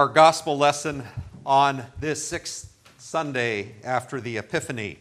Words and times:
Our 0.00 0.08
gospel 0.08 0.56
lesson 0.56 1.04
on 1.44 1.84
this 1.98 2.26
sixth 2.26 2.72
Sunday 2.96 3.74
after 3.84 4.18
the 4.18 4.38
Epiphany 4.38 4.96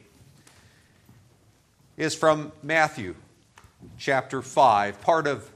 is 1.96 2.14
from 2.14 2.52
Matthew 2.62 3.16
chapter 3.98 4.42
5, 4.42 5.00
part 5.00 5.26
of 5.26 5.50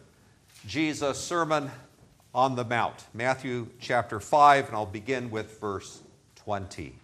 Jesus' 0.66 1.20
Sermon 1.20 1.70
on 2.34 2.56
the 2.56 2.64
Mount. 2.64 3.04
Matthew 3.14 3.68
chapter 3.81 4.22
5, 4.22 4.68
and 4.68 4.78
I'll 4.78 4.86
begin 4.86 5.30
with 5.30 5.60
verse 5.60 6.00
20. 6.38 6.96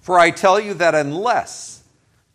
For 0.00 0.18
I 0.18 0.32
tell 0.32 0.58
you 0.58 0.74
that 0.74 0.96
unless 0.96 1.84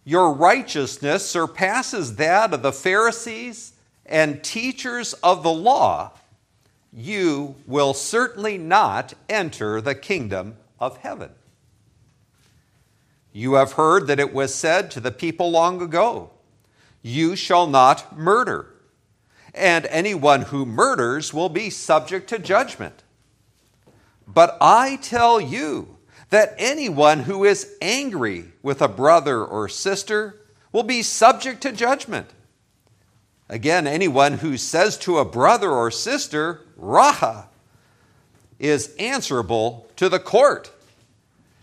your 0.05 0.31
righteousness 0.31 1.29
surpasses 1.29 2.15
that 2.15 2.53
of 2.53 2.61
the 2.61 2.71
Pharisees 2.71 3.73
and 4.05 4.41
teachers 4.41 5.11
of 5.15 5.43
the 5.43 5.51
law, 5.51 6.13
you 6.91 7.55
will 7.67 7.93
certainly 7.93 8.57
not 8.57 9.13
enter 9.27 9.81
the 9.81 9.95
kingdom 9.95 10.57
of 10.79 10.97
heaven. 10.97 11.31
You 13.31 13.53
have 13.53 13.73
heard 13.73 14.07
that 14.07 14.19
it 14.19 14.33
was 14.33 14.53
said 14.53 14.89
to 14.91 14.99
the 14.99 15.11
people 15.11 15.51
long 15.51 15.81
ago, 15.81 16.31
You 17.01 17.35
shall 17.35 17.67
not 17.67 18.17
murder, 18.17 18.73
and 19.53 19.85
anyone 19.85 20.43
who 20.43 20.65
murders 20.65 21.33
will 21.33 21.49
be 21.49 21.69
subject 21.69 22.27
to 22.29 22.39
judgment. 22.39 23.03
But 24.27 24.57
I 24.59 24.97
tell 24.97 25.39
you 25.39 25.97
that 26.29 26.55
anyone 26.57 27.21
who 27.21 27.43
is 27.43 27.75
angry 27.81 28.45
with 28.61 28.81
a 28.81 28.87
brother 28.87 29.43
or 29.43 29.69
sister 29.69 30.41
will 30.71 30.83
be 30.83 31.01
subject 31.01 31.61
to 31.61 31.71
judgment. 31.71 32.29
Again, 33.47 33.87
anyone 33.87 34.33
who 34.33 34.57
says 34.57 34.97
to 34.99 35.17
a 35.17 35.25
brother 35.25 35.71
or 35.71 35.89
sister, 35.89 36.61
Raca, 36.79 37.49
is 38.57 38.95
answerable 38.97 39.87
to 39.95 40.09
the 40.09 40.19
court. 40.19 40.71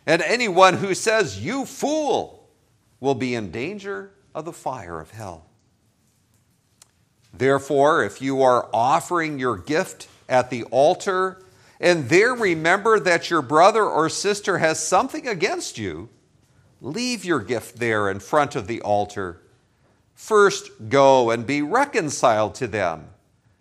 And 0.06 0.22
anyone 0.22 0.74
who 0.74 0.94
says, 0.94 1.42
You 1.42 1.64
fool, 1.64 2.48
will 3.00 3.14
be 3.14 3.34
in 3.34 3.50
danger 3.50 4.10
of 4.34 4.44
the 4.44 4.52
fire 4.52 5.00
of 5.00 5.10
hell. 5.10 5.46
Therefore, 7.34 8.02
if 8.02 8.22
you 8.22 8.42
are 8.42 8.68
offering 8.72 9.38
your 9.38 9.58
gift 9.58 10.08
at 10.28 10.48
the 10.48 10.64
altar, 10.64 11.42
and 11.78 12.08
there 12.08 12.34
remember 12.34 12.98
that 13.00 13.28
your 13.28 13.42
brother 13.42 13.84
or 13.84 14.08
sister 14.08 14.58
has 14.58 14.82
something 14.82 15.28
against 15.28 15.76
you, 15.76 16.08
leave 16.80 17.24
your 17.24 17.40
gift 17.40 17.76
there 17.76 18.10
in 18.10 18.20
front 18.20 18.56
of 18.56 18.66
the 18.66 18.80
altar 18.80 19.42
First 20.16 20.88
go 20.88 21.30
and 21.30 21.46
be 21.46 21.60
reconciled 21.60 22.54
to 22.56 22.66
them, 22.66 23.10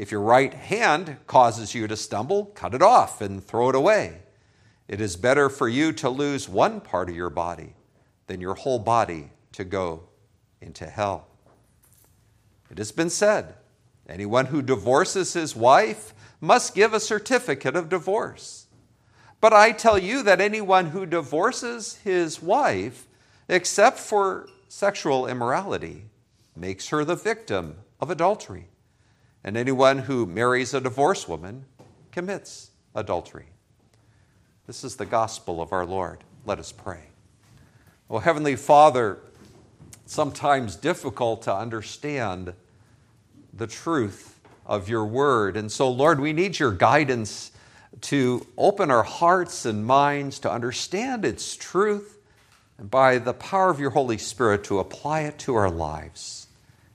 If 0.00 0.10
your 0.10 0.22
right 0.22 0.54
hand 0.54 1.18
causes 1.26 1.74
you 1.74 1.86
to 1.86 1.94
stumble, 1.94 2.46
cut 2.46 2.72
it 2.72 2.80
off 2.80 3.20
and 3.20 3.44
throw 3.44 3.68
it 3.68 3.74
away. 3.74 4.22
It 4.88 4.98
is 4.98 5.14
better 5.14 5.50
for 5.50 5.68
you 5.68 5.92
to 5.92 6.08
lose 6.08 6.48
one 6.48 6.80
part 6.80 7.10
of 7.10 7.14
your 7.14 7.28
body 7.28 7.74
than 8.26 8.40
your 8.40 8.54
whole 8.54 8.78
body 8.78 9.28
to 9.52 9.62
go 9.62 10.04
into 10.62 10.86
hell. 10.86 11.26
It 12.70 12.78
has 12.78 12.92
been 12.92 13.10
said 13.10 13.56
anyone 14.08 14.46
who 14.46 14.62
divorces 14.62 15.34
his 15.34 15.54
wife 15.54 16.14
must 16.40 16.74
give 16.74 16.94
a 16.94 16.98
certificate 16.98 17.76
of 17.76 17.90
divorce. 17.90 18.68
But 19.38 19.52
I 19.52 19.70
tell 19.70 19.98
you 19.98 20.22
that 20.22 20.40
anyone 20.40 20.86
who 20.86 21.04
divorces 21.04 21.96
his 21.96 22.40
wife, 22.40 23.06
except 23.50 23.98
for 23.98 24.48
sexual 24.66 25.26
immorality, 25.26 26.04
makes 26.56 26.88
her 26.88 27.04
the 27.04 27.16
victim 27.16 27.76
of 28.00 28.10
adultery. 28.10 28.69
And 29.42 29.56
anyone 29.56 29.98
who 29.98 30.26
marries 30.26 30.74
a 30.74 30.80
divorced 30.80 31.28
woman 31.28 31.64
commits 32.12 32.70
adultery. 32.94 33.46
This 34.66 34.84
is 34.84 34.96
the 34.96 35.06
gospel 35.06 35.60
of 35.60 35.72
our 35.72 35.86
Lord. 35.86 36.22
Let 36.44 36.58
us 36.58 36.72
pray. 36.72 37.04
Oh, 38.08 38.18
Heavenly 38.18 38.56
Father, 38.56 39.18
sometimes 40.06 40.76
difficult 40.76 41.42
to 41.42 41.54
understand 41.54 42.52
the 43.52 43.66
truth 43.66 44.38
of 44.66 44.88
your 44.88 45.04
word. 45.04 45.56
And 45.56 45.70
so, 45.70 45.90
Lord, 45.90 46.20
we 46.20 46.32
need 46.32 46.58
your 46.58 46.72
guidance 46.72 47.52
to 48.02 48.46
open 48.56 48.90
our 48.90 49.02
hearts 49.02 49.64
and 49.64 49.84
minds 49.84 50.38
to 50.40 50.50
understand 50.50 51.24
its 51.24 51.56
truth, 51.56 52.18
and 52.78 52.90
by 52.90 53.18
the 53.18 53.34
power 53.34 53.70
of 53.70 53.80
your 53.80 53.90
Holy 53.90 54.18
Spirit 54.18 54.64
to 54.64 54.78
apply 54.78 55.22
it 55.22 55.38
to 55.40 55.54
our 55.54 55.70
lives. 55.70 56.39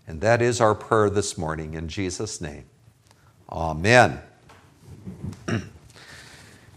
And 0.07 0.22
that 0.22 0.42
is 0.42 0.62
our 0.62 0.75
prayer 0.75 1.10
this 1.10 1.38
morning 1.38 1.74
in 1.74 1.88
Jesus' 1.88 2.40
name. 2.40 2.66
Amen. 3.50 4.22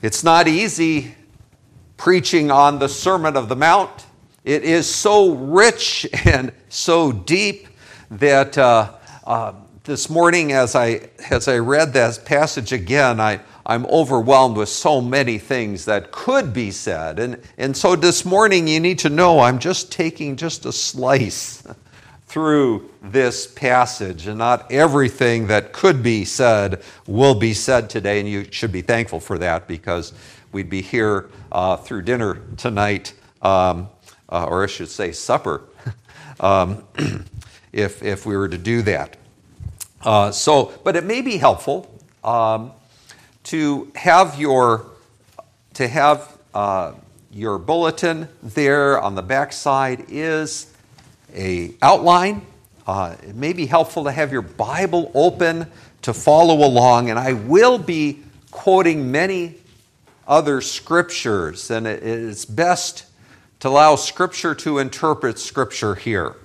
it's 0.03 0.25
not 0.25 0.49
easy 0.49 1.15
preaching 1.97 2.51
on 2.51 2.79
the 2.79 2.89
Sermon 2.89 3.37
of 3.37 3.49
the 3.49 3.57
Mount. 3.57 4.07
It 4.45 4.63
is 4.65 4.93
so 4.93 5.33
rich 5.35 6.07
and 6.25 6.53
so 6.71 7.13
deep 7.13 7.69
that 8.11 8.57
uh, 8.57 8.95
uh, 9.27 9.53
this 9.85 10.09
morning, 10.09 10.53
as 10.53 10.75
I, 10.75 11.11
as 11.31 11.49
I 11.49 11.59
read 11.59 11.93
that 11.95 12.25
passage 12.25 12.73
again, 12.73 13.21
I, 13.21 13.41
I'm 13.67 13.85
overwhelmed 13.87 14.57
with 14.57 14.71
so 14.71 15.03
many 15.03 15.37
things 15.39 15.85
that 15.85 16.11
could 16.13 16.55
be 16.55 16.71
said. 16.71 17.19
And, 17.19 17.43
and 17.59 17.77
so 17.77 17.95
this 17.95 18.25
morning, 18.25 18.69
you 18.69 18.81
need 18.81 18.99
to 19.01 19.11
know 19.11 19.41
I'm 19.41 19.59
just 19.59 19.93
taking 19.93 20.37
just 20.37 20.65
a 20.65 20.73
slice 20.73 21.63
through 22.29 22.91
this 23.03 23.47
passage, 23.47 24.27
and 24.27 24.39
not 24.39 24.71
everything 24.71 25.47
that 25.47 25.73
could 25.73 26.03
be 26.03 26.25
said 26.25 26.83
will 27.07 27.35
be 27.35 27.55
said 27.55 27.89
today. 27.89 28.21
And 28.21 28.29
you 28.29 28.47
should 28.51 28.71
be 28.71 28.83
thankful 28.83 29.19
for 29.19 29.39
that 29.39 29.67
because 29.67 30.13
we'd 30.53 30.71
be 30.71 30.83
here 30.83 31.31
uh, 31.51 31.77
through 31.77 32.03
dinner 32.03 32.43
tonight, 32.57 33.15
um, 33.41 33.89
uh, 34.29 34.45
or 34.45 34.63
I 34.63 34.67
should 34.67 34.91
say, 34.91 35.13
supper, 35.13 35.63
um, 36.41 36.85
if, 37.73 38.03
if 38.03 38.27
we 38.27 38.37
were 38.37 38.49
to 38.49 38.59
do 38.59 38.83
that. 38.83 39.17
Uh, 40.03 40.31
so, 40.31 40.73
but 40.85 40.97
it 40.97 41.05
may 41.05 41.23
be 41.23 41.39
helpful. 41.39 41.93
Um, 42.23 42.73
to 43.45 43.91
have 43.95 44.39
your 44.39 44.85
to 45.73 45.89
have 45.89 46.37
uh, 46.53 46.93
your 47.31 47.59
bulletin 47.59 48.29
there 48.43 49.01
on 49.01 49.15
the 49.15 49.23
back 49.23 49.53
side 49.53 50.05
is 50.09 50.75
a 51.35 51.75
outline. 51.83 52.47
Uh, 52.87 53.17
it 53.23 53.35
may 53.35 53.53
be 53.53 53.67
helpful 53.67 54.05
to 54.05 54.13
have 54.13 54.33
your 54.33 54.43
Bible 54.43 55.11
open 55.15 55.67
to 56.03 56.15
follow 56.15 56.67
along, 56.67 57.11
and 57.11 57.19
I 57.19 57.35
will 57.35 57.79
be 57.79 58.21
quoting 58.51 59.11
many 59.11 59.57
other 60.27 60.61
scriptures, 60.61 61.71
and 61.71 61.87
it 61.87 62.03
is 62.03 62.45
best 62.45 63.07
to 63.61 63.69
allow 63.69 63.97
Scripture 63.97 64.55
to 64.55 64.79
interpret 64.79 65.39
Scripture 65.39 65.95
here. 65.95 66.37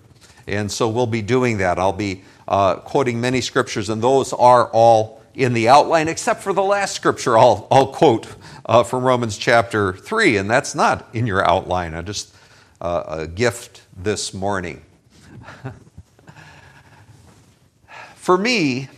And 0.48 0.72
so 0.72 0.90
we'll 0.90 1.08
be 1.08 1.22
doing 1.22 1.58
that. 1.58 1.80
I'll 1.80 1.94
be 1.94 2.24
uh, 2.48 2.76
quoting 2.76 3.22
many 3.22 3.42
scriptures, 3.42 3.90
and 3.90 4.02
those 4.02 4.34
are 4.34 4.70
all 4.70 5.22
in 5.36 5.54
the 5.54 5.70
outline, 5.70 6.08
except 6.08 6.42
for 6.42 6.54
the 6.54 6.64
last 6.64 6.96
scripture 6.96 7.38
I'll, 7.38 7.68
I'll 7.72 7.88
quote 7.88 8.28
uh, 8.66 8.84
from 8.84 9.04
Romans 9.04 9.38
chapter 9.38 9.94
3, 9.94 10.38
and 10.38 10.50
that's 10.50 10.76
not 10.76 11.08
in 11.14 11.26
your 11.26 11.48
outline. 11.48 11.96
I 11.96 12.02
just 12.02 12.34
a 12.84 13.28
gift 13.28 13.82
this 13.96 14.34
morning. 14.34 14.82
for 18.16 18.38
me, 18.38 18.90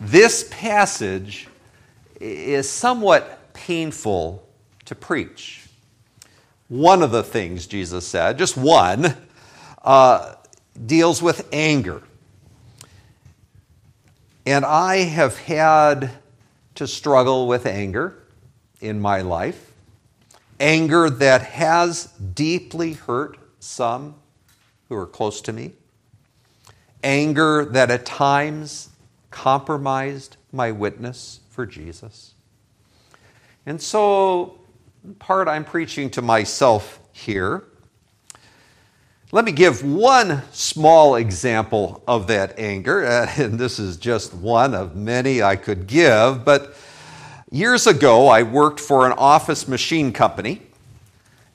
this 0.00 0.48
passage 0.50 1.48
is 2.20 2.68
somewhat 2.68 3.52
painful 3.52 4.46
to 4.86 4.94
preach. 4.94 5.66
One 6.68 7.02
of 7.02 7.10
the 7.10 7.22
things 7.22 7.66
Jesus 7.66 8.06
said, 8.06 8.38
just 8.38 8.56
one, 8.56 9.14
uh, 9.82 10.34
deals 10.86 11.20
with 11.20 11.46
anger. 11.52 12.02
And 14.46 14.64
I 14.64 14.98
have 14.98 15.36
had 15.38 16.10
to 16.76 16.86
struggle 16.86 17.46
with 17.46 17.66
anger 17.66 18.16
in 18.80 19.00
my 19.00 19.20
life, 19.20 19.69
anger 20.60 21.08
that 21.08 21.42
has 21.42 22.04
deeply 22.34 22.92
hurt 22.92 23.38
some 23.58 24.14
who 24.88 24.94
are 24.94 25.06
close 25.06 25.40
to 25.40 25.52
me, 25.52 25.72
anger 27.02 27.64
that 27.64 27.90
at 27.90 28.04
times 28.04 28.90
compromised 29.30 30.36
my 30.52 30.70
witness 30.70 31.40
for 31.48 31.64
Jesus. 31.64 32.34
And 33.66 33.80
so, 33.80 34.58
part 35.18 35.48
I'm 35.48 35.64
preaching 35.64 36.10
to 36.10 36.22
myself 36.22 37.00
here. 37.12 37.64
Let 39.32 39.44
me 39.44 39.52
give 39.52 39.84
one 39.84 40.42
small 40.50 41.14
example 41.14 42.02
of 42.08 42.26
that 42.26 42.58
anger, 42.58 43.04
and 43.38 43.58
this 43.58 43.78
is 43.78 43.96
just 43.96 44.34
one 44.34 44.74
of 44.74 44.96
many 44.96 45.42
I 45.42 45.56
could 45.56 45.86
give. 45.86 46.44
But 46.44 46.74
years 47.50 47.86
ago, 47.86 48.28
I 48.28 48.42
worked 48.42 48.80
for 48.80 49.06
an 49.06 49.12
office 49.12 49.68
machine 49.68 50.12
company. 50.12 50.62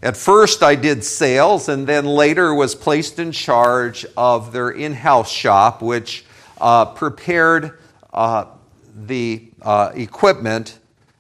At 0.02 0.16
first, 0.16 0.62
I 0.62 0.76
did 0.76 1.04
sales, 1.04 1.68
and 1.70 1.88
then 1.88 2.06
later 2.06 2.54
was 2.54 2.76
placed 2.76 3.18
in 3.18 3.32
charge 3.32 4.06
of 4.16 4.52
their 4.52 4.70
in 4.70 4.94
house 4.94 5.32
shop, 5.32 5.82
which 5.82 6.26
uh, 6.60 6.86
prepared 6.86 7.80
uh, 8.14 8.46
the 8.96 9.50
uh, 9.62 9.92
equipment 9.96 10.80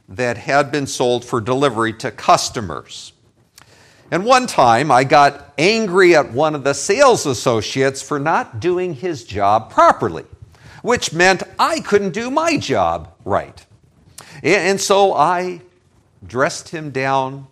that 0.09 0.37
had 0.37 0.71
been 0.71 0.85
sold 0.85 1.25
for 1.25 1.41
delivery 1.41 1.93
to 1.93 2.11
customers. 2.11 3.13
And 4.11 4.23
one 4.23 4.45
time 4.45 4.91
I 4.91 5.03
got 5.03 5.53
angry 5.57 6.15
at 6.15 6.31
one 6.31 6.53
of 6.53 6.63
the 6.63 6.73
sales 6.73 7.25
associates 7.25 8.03
for 8.03 8.19
not 8.19 8.59
doing 8.59 8.93
his 8.93 9.23
job 9.23 9.71
properly, 9.71 10.25
which 10.83 11.11
meant 11.11 11.41
I 11.57 11.79
couldn't 11.79 12.11
do 12.11 12.29
my 12.29 12.57
job 12.57 13.13
right. 13.25 13.64
And 14.43 14.79
so 14.79 15.13
I 15.13 15.61
dressed 16.25 16.69
him 16.69 16.91
down 16.91 17.47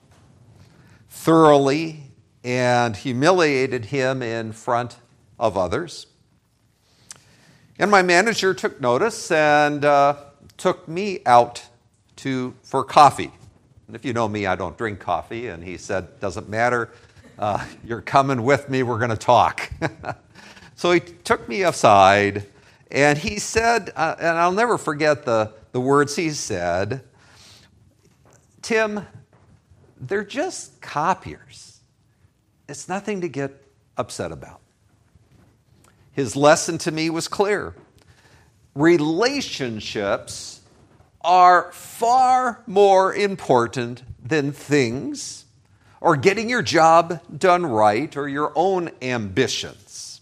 thoroughly 1.10 2.04
and 2.44 2.96
humiliated 2.96 3.86
him 3.86 4.22
in 4.22 4.52
front 4.52 4.98
of 5.40 5.58
others. 5.58 6.08
And 7.80 7.90
my 7.90 8.02
manager 8.02 8.54
took 8.54 8.80
notice 8.80 9.32
and 9.32 9.84
uh, 9.84 10.18
took 10.58 10.88
me 10.88 11.22
out 11.26 11.66
to, 12.18 12.54
for 12.62 12.84
coffee. 12.84 13.32
And 13.88 13.96
if 13.96 14.06
you 14.06 14.14
know 14.14 14.28
me, 14.28 14.46
I 14.46 14.56
don't 14.56 14.78
drink 14.78 15.00
coffee. 15.00 15.48
And 15.48 15.64
he 15.64 15.78
said, 15.78 16.20
Doesn't 16.20 16.50
matter. 16.50 16.92
Uh, 17.38 17.66
you're 17.84 18.02
coming 18.02 18.44
with 18.44 18.70
me. 18.70 18.84
We're 18.84 19.00
going 19.00 19.10
to 19.10 19.18
talk. 19.18 19.72
so 20.76 20.92
he 20.92 21.00
took 21.00 21.48
me 21.50 21.64
aside 21.64 22.46
and 22.94 23.18
he 23.18 23.40
said, 23.40 23.92
uh, 23.96 24.16
and 24.20 24.38
I'll 24.38 24.52
never 24.52 24.78
forget 24.78 25.26
the, 25.26 25.52
the 25.74 25.82
words 25.82 26.16
he 26.16 26.30
said 26.30 27.04
Tim, 28.62 29.06
they're 30.00 30.24
just 30.24 30.80
copiers. 30.80 31.82
It's 32.70 32.88
nothing 32.88 33.20
to 33.20 33.28
get 33.28 33.52
upset 33.98 34.32
about. 34.32 34.62
His 36.14 36.38
lesson 36.38 36.78
to 36.80 36.92
me 36.92 37.10
was 37.10 37.28
clear 37.28 37.76
relationships 38.74 40.62
are 41.22 41.72
far 41.74 42.64
more 42.66 43.14
important 43.14 44.04
than 44.24 44.52
things 44.52 45.46
or 46.00 46.16
getting 46.16 46.50
your 46.50 46.62
job 46.62 47.20
done 47.38 47.66
right 47.66 48.16
or 48.16 48.28
your 48.28 48.52
own 48.56 48.92
ambitions. 49.02 50.22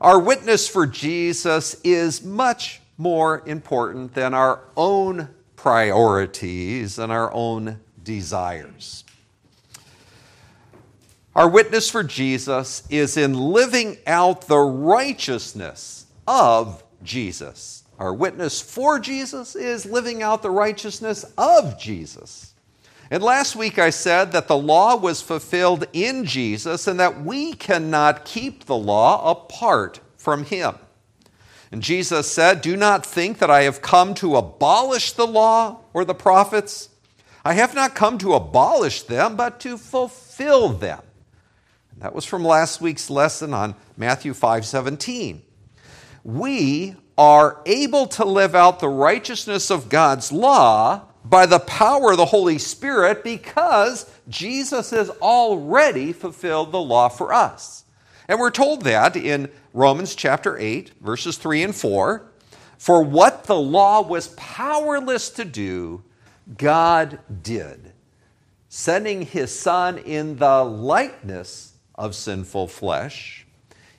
Our 0.00 0.18
witness 0.18 0.68
for 0.68 0.86
Jesus 0.86 1.74
is 1.84 2.22
much 2.22 2.80
more 2.98 3.42
important 3.46 4.12
than 4.14 4.34
our 4.34 4.60
own 4.76 5.28
priorities 5.56 6.98
and 6.98 7.10
our 7.10 7.32
own 7.32 7.80
desires. 8.02 9.04
Our 11.34 11.48
witness 11.48 11.88
for 11.88 12.02
Jesus 12.02 12.82
is 12.90 13.16
in 13.16 13.34
living 13.34 13.98
out 14.06 14.48
the 14.48 14.58
righteousness 14.58 16.06
of 16.26 16.82
Jesus. 17.04 17.84
Our 17.98 18.12
witness 18.12 18.60
for 18.60 18.98
Jesus 18.98 19.54
is 19.54 19.86
living 19.86 20.22
out 20.22 20.42
the 20.42 20.50
righteousness 20.50 21.24
of 21.36 21.78
Jesus. 21.78 22.54
And 23.10 23.22
last 23.22 23.56
week 23.56 23.78
I 23.78 23.90
said 23.90 24.32
that 24.32 24.48
the 24.48 24.56
law 24.56 24.96
was 24.96 25.22
fulfilled 25.22 25.86
in 25.92 26.24
Jesus 26.24 26.88
and 26.88 26.98
that 26.98 27.22
we 27.22 27.54
cannot 27.54 28.24
keep 28.24 28.64
the 28.64 28.76
law 28.76 29.30
apart 29.30 30.00
from 30.16 30.44
Him. 30.44 30.74
And 31.70 31.82
Jesus 31.82 32.30
said, 32.30 32.62
Do 32.62 32.76
not 32.76 33.04
think 33.04 33.38
that 33.38 33.50
I 33.50 33.62
have 33.62 33.82
come 33.82 34.14
to 34.14 34.36
abolish 34.36 35.12
the 35.12 35.26
law 35.26 35.80
or 35.92 36.04
the 36.04 36.14
prophets. 36.14 36.88
I 37.44 37.54
have 37.54 37.74
not 37.74 37.94
come 37.94 38.18
to 38.18 38.34
abolish 38.34 39.02
them, 39.02 39.36
but 39.36 39.60
to 39.60 39.76
fulfill 39.78 40.70
them. 40.70 41.00
That 41.98 42.14
was 42.14 42.24
from 42.24 42.44
last 42.44 42.80
week's 42.80 43.10
lesson 43.10 43.52
on 43.52 43.74
Matthew 43.96 44.32
5 44.32 44.64
17. 44.64 45.42
We 46.24 46.94
are 47.16 47.60
able 47.66 48.06
to 48.06 48.24
live 48.24 48.54
out 48.54 48.78
the 48.78 48.88
righteousness 48.88 49.70
of 49.70 49.88
God's 49.88 50.30
law 50.30 51.02
by 51.24 51.46
the 51.46 51.58
power 51.58 52.12
of 52.12 52.16
the 52.16 52.24
Holy 52.26 52.58
Spirit 52.58 53.24
because 53.24 54.10
Jesus 54.28 54.90
has 54.90 55.10
already 55.10 56.12
fulfilled 56.12 56.70
the 56.72 56.80
law 56.80 57.08
for 57.08 57.32
us. 57.32 57.84
And 58.28 58.38
we're 58.38 58.50
told 58.50 58.82
that 58.82 59.16
in 59.16 59.50
Romans 59.72 60.14
chapter 60.14 60.58
8, 60.58 60.92
verses 61.00 61.38
3 61.38 61.64
and 61.64 61.74
4. 61.74 62.30
For 62.76 63.02
what 63.02 63.44
the 63.44 63.56
law 63.56 64.02
was 64.02 64.28
powerless 64.36 65.30
to 65.30 65.44
do, 65.44 66.02
God 66.56 67.18
did, 67.42 67.92
sending 68.68 69.22
his 69.22 69.58
Son 69.58 69.98
in 69.98 70.36
the 70.36 70.62
likeness 70.62 71.72
of 71.94 72.14
sinful 72.14 72.68
flesh 72.68 73.46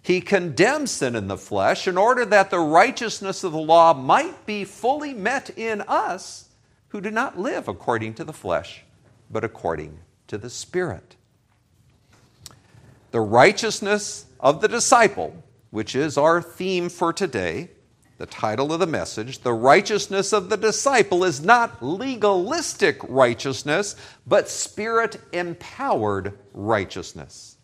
he 0.09 0.21
condemned 0.21 0.89
sin 0.89 1.15
in 1.15 1.27
the 1.27 1.37
flesh 1.37 1.87
in 1.87 1.95
order 1.95 2.25
that 2.25 2.49
the 2.49 2.59
righteousness 2.59 3.43
of 3.43 3.51
the 3.51 3.59
law 3.59 3.93
might 3.93 4.43
be 4.45 4.63
fully 4.63 5.13
met 5.13 5.51
in 5.55 5.81
us 5.81 6.49
who 6.87 6.99
do 6.99 7.11
not 7.11 7.37
live 7.37 7.67
according 7.67 8.15
to 8.15 8.23
the 8.23 8.33
flesh, 8.33 8.83
but 9.29 9.43
according 9.43 9.99
to 10.27 10.39
the 10.39 10.49
Spirit. 10.49 11.15
The 13.11 13.21
righteousness 13.21 14.25
of 14.39 14.61
the 14.61 14.67
disciple, 14.67 15.43
which 15.71 15.95
is 15.95 16.17
our 16.17 16.41
theme 16.41 16.89
for 16.89 17.11
today, 17.11 17.69
the 18.19 18.25
title 18.25 18.73
of 18.73 18.81
the 18.81 18.87
message, 18.87 19.39
the 19.39 19.53
righteousness 19.53 20.33
of 20.33 20.49
the 20.49 20.57
disciple 20.57 21.23
is 21.23 21.41
not 21.41 21.81
legalistic 21.81 22.99
righteousness, 23.07 23.95
but 24.27 24.49
spirit 24.49 25.21
empowered 25.31 26.37
righteousness. 26.53 27.55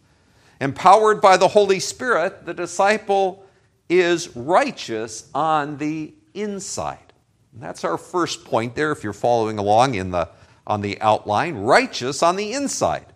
Empowered 0.62 1.20
by 1.20 1.36
the 1.36 1.50
Holy 1.50 1.82
Spirit, 1.82 2.46
the 2.46 2.54
disciple 2.54 3.46
is 3.90 4.36
righteous 4.36 5.30
on 5.36 5.78
the 5.78 6.14
inside. 6.34 7.14
And 7.54 7.62
that's 7.62 7.84
our 7.84 7.98
first 7.98 8.46
point 8.46 8.76
there, 8.76 8.94
if 8.94 9.04
you're 9.04 9.14
following 9.14 9.58
along 9.60 9.96
in 9.96 10.12
the, 10.12 10.30
on 10.66 10.80
the 10.82 11.00
outline 11.02 11.56
righteous 11.56 12.24
on 12.24 12.38
the 12.38 12.54
inside. 12.54 13.08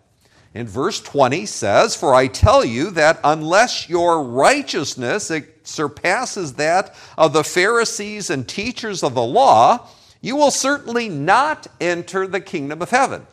In 0.52 0.66
verse 0.66 1.00
20 1.00 1.46
says, 1.46 1.94
For 1.94 2.14
I 2.14 2.26
tell 2.26 2.64
you 2.64 2.90
that 2.90 3.20
unless 3.22 3.88
your 3.88 4.22
righteousness 4.22 5.30
surpasses 5.62 6.54
that 6.54 6.94
of 7.16 7.32
the 7.32 7.44
Pharisees 7.44 8.30
and 8.30 8.48
teachers 8.48 9.02
of 9.02 9.14
the 9.14 9.22
law, 9.22 9.88
you 10.20 10.36
will 10.36 10.50
certainly 10.50 11.08
not 11.08 11.68
enter 11.80 12.26
the 12.26 12.40
kingdom 12.40 12.82
of 12.82 12.90
heaven. 12.90 13.26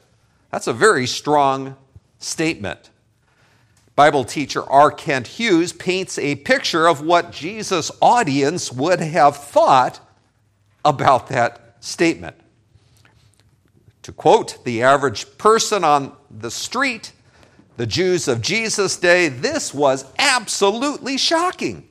That's 0.51 0.67
a 0.67 0.73
very 0.73 1.07
strong 1.07 1.75
statement. 2.19 2.91
Bible 3.95 4.23
teacher 4.23 4.63
R. 4.69 4.91
Kent 4.91 5.25
Hughes 5.25 5.73
paints 5.73 6.19
a 6.19 6.35
picture 6.35 6.87
of 6.87 7.01
what 7.01 7.31
Jesus' 7.31 7.91
audience 7.99 8.71
would 8.71 8.99
have 8.99 9.35
thought 9.35 9.99
about 10.85 11.27
that 11.29 11.77
statement. 11.79 12.35
To 14.03 14.11
quote 14.11 14.63
the 14.63 14.83
average 14.83 15.37
person 15.39 15.83
on 15.83 16.15
the 16.29 16.51
street, 16.51 17.11
the 17.77 17.85
Jews 17.85 18.27
of 18.27 18.41
Jesus' 18.41 18.97
day, 18.97 19.29
this 19.29 19.73
was 19.73 20.05
absolutely 20.17 21.17
shocking. 21.17 21.87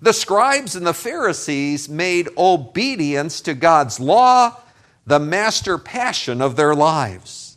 The 0.00 0.12
scribes 0.12 0.74
and 0.74 0.86
the 0.86 0.94
Pharisees 0.94 1.88
made 1.88 2.28
obedience 2.36 3.40
to 3.42 3.54
God's 3.54 4.00
law 4.00 4.56
the 5.06 5.20
master 5.20 5.78
passion 5.78 6.42
of 6.42 6.56
their 6.56 6.74
lives. 6.74 7.56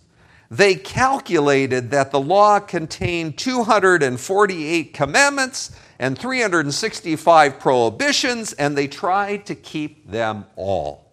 they 0.52 0.76
calculated 0.76 1.92
that 1.92 2.12
the 2.12 2.20
law 2.20 2.60
contained 2.60 3.38
248 3.38 4.94
commandments 4.94 5.72
and 5.98 6.18
365 6.18 7.60
prohibitions, 7.60 8.54
and 8.54 8.78
they 8.78 8.88
tried 8.88 9.46
to 9.46 9.56
keep 9.56 10.10
them 10.10 10.46
all. 10.56 11.12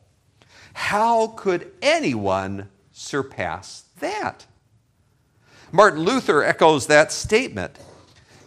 How 0.75 1.29
could 1.29 1.71
anyone 1.81 2.69
surpass 2.93 3.85
that? 4.01 4.47
Martin 5.73 6.01
Luther 6.01 6.45
echoes 6.45 6.87
that 6.87 7.11
statement. 7.11 7.79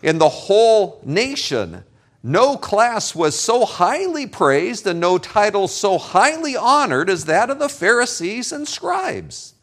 In 0.03 0.19
the 0.19 0.29
whole 0.29 1.01
nation, 1.03 1.83
no 2.21 2.55
class 2.55 3.15
was 3.15 3.37
so 3.37 3.65
highly 3.65 4.27
praised 4.27 4.85
and 4.85 4.99
no 4.99 5.17
title 5.17 5.67
so 5.67 5.97
highly 5.97 6.55
honored 6.55 7.09
as 7.09 7.25
that 7.25 7.49
of 7.49 7.57
the 7.57 7.69
Pharisees 7.69 8.51
and 8.51 8.67
scribes. 8.67 9.55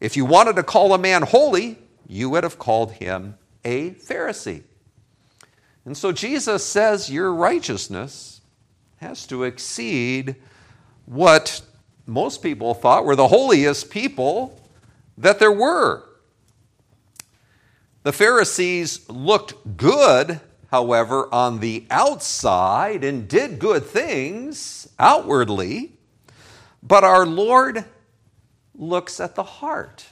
If 0.00 0.16
you 0.16 0.26
wanted 0.26 0.56
to 0.56 0.62
call 0.62 0.92
a 0.92 0.98
man 0.98 1.22
holy, 1.22 1.78
you 2.06 2.30
would 2.30 2.44
have 2.44 2.58
called 2.58 2.92
him 2.92 3.36
a 3.64 3.92
Pharisee. 3.92 4.62
And 5.86 5.96
so 5.96 6.12
Jesus 6.12 6.64
says 6.64 7.10
your 7.10 7.32
righteousness 7.32 8.42
has 8.98 9.26
to 9.28 9.44
exceed 9.44 10.36
what 11.06 11.62
most 12.06 12.42
people 12.42 12.74
thought 12.74 13.04
were 13.04 13.16
the 13.16 13.28
holiest 13.28 13.90
people 13.90 14.60
that 15.16 15.38
there 15.38 15.52
were. 15.52 16.07
The 18.02 18.12
Pharisees 18.12 19.08
looked 19.08 19.76
good, 19.76 20.40
however, 20.70 21.32
on 21.32 21.60
the 21.60 21.86
outside 21.90 23.04
and 23.04 23.28
did 23.28 23.58
good 23.58 23.84
things 23.84 24.88
outwardly, 24.98 25.92
but 26.82 27.04
our 27.04 27.26
Lord 27.26 27.84
looks 28.74 29.20
at 29.20 29.34
the 29.34 29.42
heart. 29.42 30.06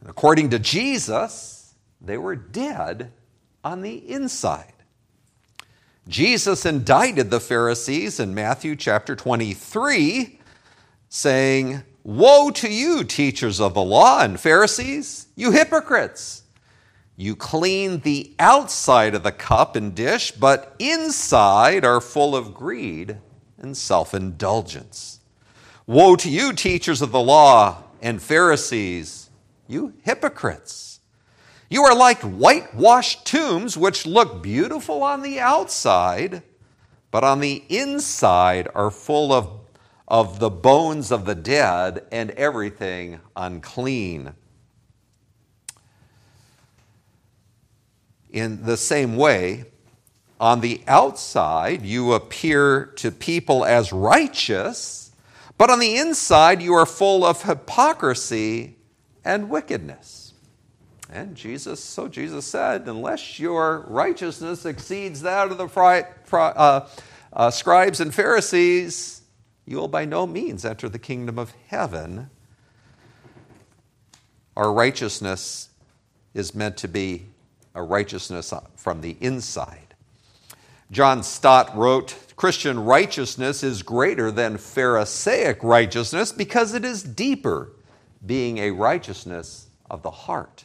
And 0.00 0.10
according 0.10 0.50
to 0.50 0.58
Jesus, 0.58 1.74
they 2.00 2.18
were 2.18 2.36
dead 2.36 3.12
on 3.62 3.82
the 3.82 3.94
inside. 4.10 4.72
Jesus 6.08 6.66
indicted 6.66 7.30
the 7.30 7.38
Pharisees 7.38 8.18
in 8.18 8.34
Matthew 8.34 8.74
chapter 8.74 9.14
23, 9.14 10.40
saying, 11.08 11.82
Woe 12.04 12.50
to 12.50 12.68
you, 12.68 13.04
teachers 13.04 13.60
of 13.60 13.74
the 13.74 13.82
law 13.82 14.22
and 14.22 14.40
Pharisees, 14.40 15.28
you 15.36 15.52
hypocrites! 15.52 16.42
You 17.14 17.36
clean 17.36 18.00
the 18.00 18.34
outside 18.40 19.14
of 19.14 19.22
the 19.22 19.30
cup 19.30 19.76
and 19.76 19.94
dish, 19.94 20.32
but 20.32 20.74
inside 20.80 21.84
are 21.84 22.00
full 22.00 22.34
of 22.34 22.54
greed 22.54 23.18
and 23.56 23.76
self 23.76 24.14
indulgence. 24.14 25.20
Woe 25.86 26.16
to 26.16 26.28
you, 26.28 26.52
teachers 26.52 27.02
of 27.02 27.12
the 27.12 27.20
law 27.20 27.84
and 28.00 28.20
Pharisees, 28.20 29.30
you 29.68 29.94
hypocrites! 30.02 31.00
You 31.70 31.84
are 31.84 31.94
like 31.94 32.20
whitewashed 32.22 33.24
tombs, 33.24 33.78
which 33.78 34.06
look 34.06 34.42
beautiful 34.42 35.04
on 35.04 35.22
the 35.22 35.38
outside, 35.38 36.42
but 37.12 37.22
on 37.22 37.38
the 37.38 37.62
inside 37.68 38.66
are 38.74 38.90
full 38.90 39.32
of, 39.32 39.61
of 40.08 40.38
the 40.38 40.50
bones 40.50 41.10
of 41.10 41.24
the 41.24 41.34
dead 41.34 42.04
and 42.12 42.30
everything 42.32 43.20
unclean. 43.36 44.34
In 48.30 48.64
the 48.64 48.76
same 48.76 49.16
way, 49.16 49.66
on 50.40 50.60
the 50.60 50.82
outside, 50.88 51.82
you 51.82 52.14
appear 52.14 52.86
to 52.96 53.10
people 53.10 53.64
as 53.64 53.92
righteous, 53.92 55.12
but 55.56 55.70
on 55.70 55.78
the 55.78 55.96
inside, 55.96 56.60
you 56.60 56.74
are 56.74 56.86
full 56.86 57.24
of 57.24 57.42
hypocrisy 57.42 58.76
and 59.24 59.48
wickedness. 59.48 60.32
And 61.08 61.36
Jesus, 61.36 61.84
so 61.84 62.08
Jesus 62.08 62.46
said, 62.46 62.88
unless 62.88 63.38
your 63.38 63.84
righteousness 63.86 64.64
exceeds 64.64 65.22
that 65.22 65.50
of 65.50 65.58
the 65.58 65.68
uh, 66.32 66.88
uh, 67.32 67.50
scribes 67.50 68.00
and 68.00 68.14
Pharisees, 68.14 69.21
you 69.66 69.76
will 69.76 69.88
by 69.88 70.04
no 70.04 70.26
means 70.26 70.64
enter 70.64 70.88
the 70.88 70.98
kingdom 70.98 71.38
of 71.38 71.52
heaven. 71.68 72.30
Our 74.56 74.72
righteousness 74.72 75.68
is 76.34 76.54
meant 76.54 76.76
to 76.78 76.88
be 76.88 77.26
a 77.74 77.82
righteousness 77.82 78.52
from 78.76 79.00
the 79.00 79.16
inside. 79.20 79.94
John 80.90 81.22
Stott 81.22 81.74
wrote 81.76 82.16
Christian 82.36 82.84
righteousness 82.84 83.62
is 83.62 83.82
greater 83.82 84.30
than 84.30 84.58
Pharisaic 84.58 85.62
righteousness 85.62 86.32
because 86.32 86.74
it 86.74 86.84
is 86.84 87.02
deeper, 87.02 87.72
being 88.26 88.58
a 88.58 88.72
righteousness 88.72 89.68
of 89.90 90.02
the 90.02 90.10
heart. 90.10 90.64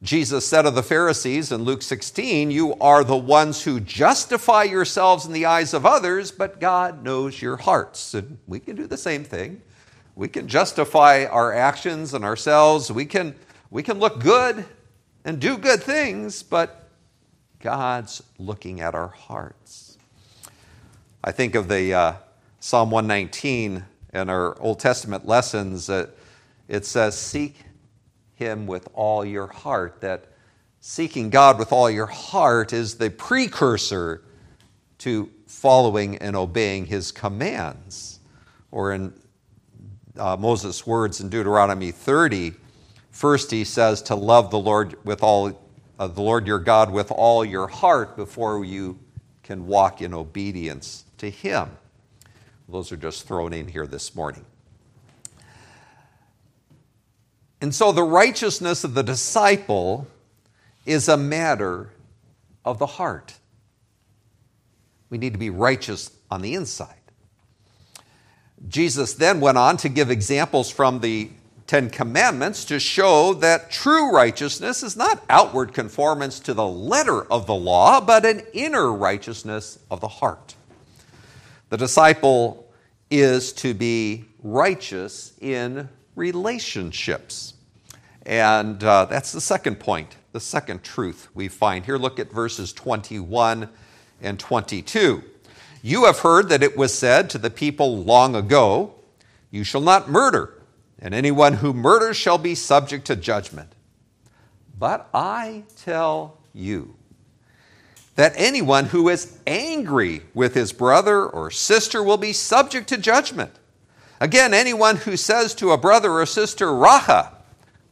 Jesus 0.00 0.46
said 0.46 0.64
of 0.64 0.76
the 0.76 0.82
Pharisees 0.82 1.50
in 1.50 1.64
Luke 1.64 1.82
16, 1.82 2.52
You 2.52 2.74
are 2.74 3.02
the 3.02 3.16
ones 3.16 3.64
who 3.64 3.80
justify 3.80 4.62
yourselves 4.62 5.26
in 5.26 5.32
the 5.32 5.46
eyes 5.46 5.74
of 5.74 5.84
others, 5.84 6.30
but 6.30 6.60
God 6.60 7.02
knows 7.02 7.42
your 7.42 7.56
hearts. 7.56 8.14
And 8.14 8.38
we 8.46 8.60
can 8.60 8.76
do 8.76 8.86
the 8.86 8.96
same 8.96 9.24
thing. 9.24 9.60
We 10.14 10.28
can 10.28 10.46
justify 10.46 11.24
our 11.24 11.52
actions 11.52 12.14
and 12.14 12.24
ourselves. 12.24 12.92
We 12.92 13.06
can, 13.06 13.34
we 13.70 13.82
can 13.82 13.98
look 13.98 14.20
good 14.20 14.64
and 15.24 15.40
do 15.40 15.58
good 15.58 15.82
things, 15.82 16.44
but 16.44 16.88
God's 17.58 18.22
looking 18.38 18.80
at 18.80 18.94
our 18.94 19.08
hearts. 19.08 19.98
I 21.24 21.32
think 21.32 21.56
of 21.56 21.66
the 21.66 21.92
uh, 21.92 22.12
Psalm 22.60 22.92
119 22.92 23.84
in 24.14 24.30
our 24.30 24.60
Old 24.60 24.78
Testament 24.78 25.26
lessons. 25.26 25.90
Uh, 25.90 26.06
it 26.68 26.86
says, 26.86 27.18
Seek 27.18 27.56
him 28.38 28.66
with 28.66 28.88
all 28.94 29.24
your 29.24 29.48
heart. 29.48 30.00
That 30.00 30.26
seeking 30.80 31.28
God 31.28 31.58
with 31.58 31.72
all 31.72 31.90
your 31.90 32.06
heart 32.06 32.72
is 32.72 32.94
the 32.94 33.10
precursor 33.10 34.22
to 34.98 35.30
following 35.46 36.16
and 36.18 36.36
obeying 36.36 36.86
His 36.86 37.10
commands. 37.10 38.20
Or 38.70 38.92
in 38.92 39.12
uh, 40.16 40.36
Moses' 40.38 40.86
words 40.86 41.20
in 41.20 41.28
Deuteronomy 41.28 41.90
30, 41.90 42.52
first 43.10 43.50
he 43.50 43.64
says 43.64 44.02
to 44.02 44.14
love 44.14 44.50
the 44.50 44.58
Lord 44.58 44.96
with 45.04 45.22
all 45.22 45.60
uh, 45.98 46.06
the 46.06 46.22
Lord 46.22 46.46
your 46.46 46.60
God 46.60 46.92
with 46.92 47.10
all 47.10 47.44
your 47.44 47.66
heart 47.66 48.16
before 48.16 48.64
you 48.64 49.00
can 49.42 49.66
walk 49.66 50.00
in 50.00 50.14
obedience 50.14 51.04
to 51.18 51.28
Him. 51.28 51.70
Those 52.68 52.92
are 52.92 52.96
just 52.96 53.26
thrown 53.26 53.52
in 53.52 53.66
here 53.66 53.86
this 53.86 54.14
morning. 54.14 54.44
And 57.60 57.74
so 57.74 57.92
the 57.92 58.02
righteousness 58.02 58.84
of 58.84 58.94
the 58.94 59.02
disciple 59.02 60.06
is 60.86 61.08
a 61.08 61.16
matter 61.16 61.90
of 62.64 62.78
the 62.78 62.86
heart. 62.86 63.34
We 65.10 65.18
need 65.18 65.32
to 65.32 65.38
be 65.38 65.50
righteous 65.50 66.10
on 66.30 66.42
the 66.42 66.54
inside. 66.54 66.94
Jesus 68.68 69.14
then 69.14 69.40
went 69.40 69.58
on 69.58 69.76
to 69.78 69.88
give 69.88 70.10
examples 70.10 70.70
from 70.70 71.00
the 71.00 71.30
Ten 71.66 71.90
Commandments 71.90 72.64
to 72.66 72.80
show 72.80 73.34
that 73.34 73.70
true 73.70 74.10
righteousness 74.10 74.82
is 74.82 74.96
not 74.96 75.22
outward 75.28 75.74
conformance 75.74 76.40
to 76.40 76.54
the 76.54 76.66
letter 76.66 77.24
of 77.24 77.46
the 77.46 77.54
law, 77.54 78.00
but 78.00 78.24
an 78.24 78.42
inner 78.54 78.90
righteousness 78.90 79.78
of 79.90 80.00
the 80.00 80.08
heart. 80.08 80.54
The 81.68 81.76
disciple 81.76 82.66
is 83.10 83.52
to 83.54 83.74
be 83.74 84.24
righteous 84.42 85.34
in 85.40 85.90
relationships. 86.18 87.54
And 88.26 88.84
uh, 88.84 89.06
that's 89.06 89.32
the 89.32 89.40
second 89.40 89.80
point, 89.80 90.16
the 90.32 90.40
second 90.40 90.82
truth 90.82 91.28
we 91.32 91.48
find 91.48 91.86
here. 91.86 91.96
Look 91.96 92.18
at 92.18 92.30
verses 92.30 92.72
21 92.74 93.70
and 94.20 94.38
22. 94.38 95.22
You 95.80 96.04
have 96.04 96.18
heard 96.18 96.50
that 96.50 96.62
it 96.62 96.76
was 96.76 96.92
said 96.92 97.30
to 97.30 97.38
the 97.38 97.48
people 97.48 98.02
long 98.02 98.36
ago, 98.36 98.94
You 99.50 99.64
shall 99.64 99.80
not 99.80 100.10
murder, 100.10 100.60
and 100.98 101.14
anyone 101.14 101.54
who 101.54 101.72
murders 101.72 102.16
shall 102.16 102.36
be 102.36 102.54
subject 102.54 103.06
to 103.06 103.16
judgment. 103.16 103.72
But 104.78 105.08
I 105.14 105.64
tell 105.76 106.38
you, 106.52 106.98
that 108.18 108.32
anyone 108.34 108.86
who 108.86 109.08
is 109.08 109.38
angry 109.46 110.22
with 110.34 110.52
his 110.52 110.72
brother 110.72 111.24
or 111.24 111.52
sister 111.52 112.02
will 112.02 112.16
be 112.16 112.32
subject 112.32 112.88
to 112.88 112.98
judgment. 112.98 113.52
Again, 114.20 114.52
anyone 114.52 114.96
who 114.96 115.16
says 115.16 115.54
to 115.56 115.70
a 115.70 115.78
brother 115.78 116.10
or 116.10 116.26
sister, 116.26 116.66
Racha, 116.66 117.32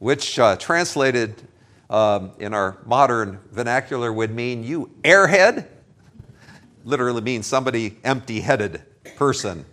which 0.01 0.39
uh, 0.39 0.57
translated 0.57 1.41
um, 1.89 2.33
in 2.39 2.53
our 2.53 2.79
modern 2.85 3.39
vernacular 3.53 4.13
would 4.13 4.35
mean 4.35 4.65
you 4.65 4.91
airhead, 5.05 5.67
literally 6.85 7.21
means 7.21 7.47
somebody 7.47 7.97
empty 8.03 8.41
headed 8.41 8.83
person, 9.17 9.65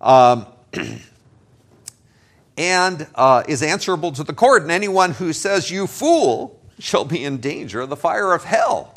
um, 0.00 0.46
and 2.56 3.06
uh, 3.14 3.44
is 3.46 3.62
answerable 3.62 4.10
to 4.12 4.24
the 4.24 4.32
court. 4.32 4.62
And 4.62 4.72
anyone 4.72 5.12
who 5.12 5.32
says, 5.32 5.70
You 5.70 5.86
fool, 5.86 6.60
shall 6.80 7.04
be 7.04 7.24
in 7.24 7.38
danger 7.38 7.82
of 7.82 7.88
the 7.88 7.96
fire 7.96 8.32
of 8.32 8.42
hell. 8.42 8.94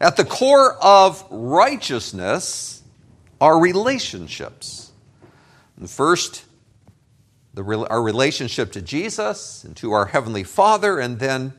At 0.00 0.16
the 0.16 0.24
core 0.24 0.76
of 0.82 1.24
righteousness 1.30 2.82
are 3.40 3.58
relationships. 3.58 4.91
And 5.82 5.90
first, 5.90 6.44
the, 7.54 7.64
our 7.90 8.00
relationship 8.00 8.70
to 8.70 8.80
Jesus 8.80 9.64
and 9.64 9.76
to 9.78 9.90
our 9.90 10.06
Heavenly 10.06 10.44
Father, 10.44 11.00
and 11.00 11.18
then 11.18 11.54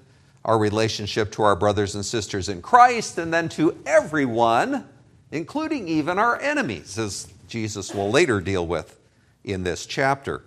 our 0.45 0.57
relationship 0.57 1.29
to 1.33 1.43
our 1.43 1.57
brothers 1.57 1.93
and 1.93 2.05
sisters 2.05 2.47
in 2.47 2.62
Christ, 2.62 3.17
and 3.17 3.33
then 3.33 3.49
to 3.49 3.77
everyone, 3.86 4.88
including 5.29 5.89
even 5.89 6.17
our 6.17 6.39
enemies, 6.39 6.97
as 6.97 7.33
Jesus 7.49 7.93
will 7.93 8.09
later 8.09 8.39
deal 8.39 8.65
with 8.65 8.97
in 9.43 9.63
this 9.63 9.86
chapter. 9.86 10.45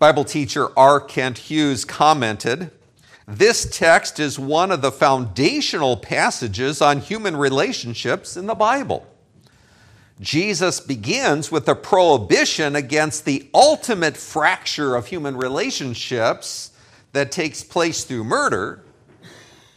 Bible 0.00 0.24
teacher 0.24 0.76
R. 0.76 0.98
Kent 0.98 1.38
Hughes 1.38 1.84
commented 1.84 2.72
This 3.28 3.70
text 3.70 4.18
is 4.18 4.40
one 4.40 4.72
of 4.72 4.82
the 4.82 4.90
foundational 4.90 5.96
passages 5.96 6.82
on 6.82 6.98
human 6.98 7.36
relationships 7.36 8.36
in 8.36 8.46
the 8.46 8.56
Bible. 8.56 9.06
Jesus 10.20 10.80
begins 10.80 11.50
with 11.50 11.68
a 11.68 11.74
prohibition 11.74 12.74
against 12.74 13.24
the 13.24 13.48
ultimate 13.52 14.16
fracture 14.16 14.96
of 14.96 15.06
human 15.06 15.36
relationships 15.36 16.70
that 17.12 17.30
takes 17.30 17.62
place 17.62 18.04
through 18.04 18.24
murder, 18.24 18.82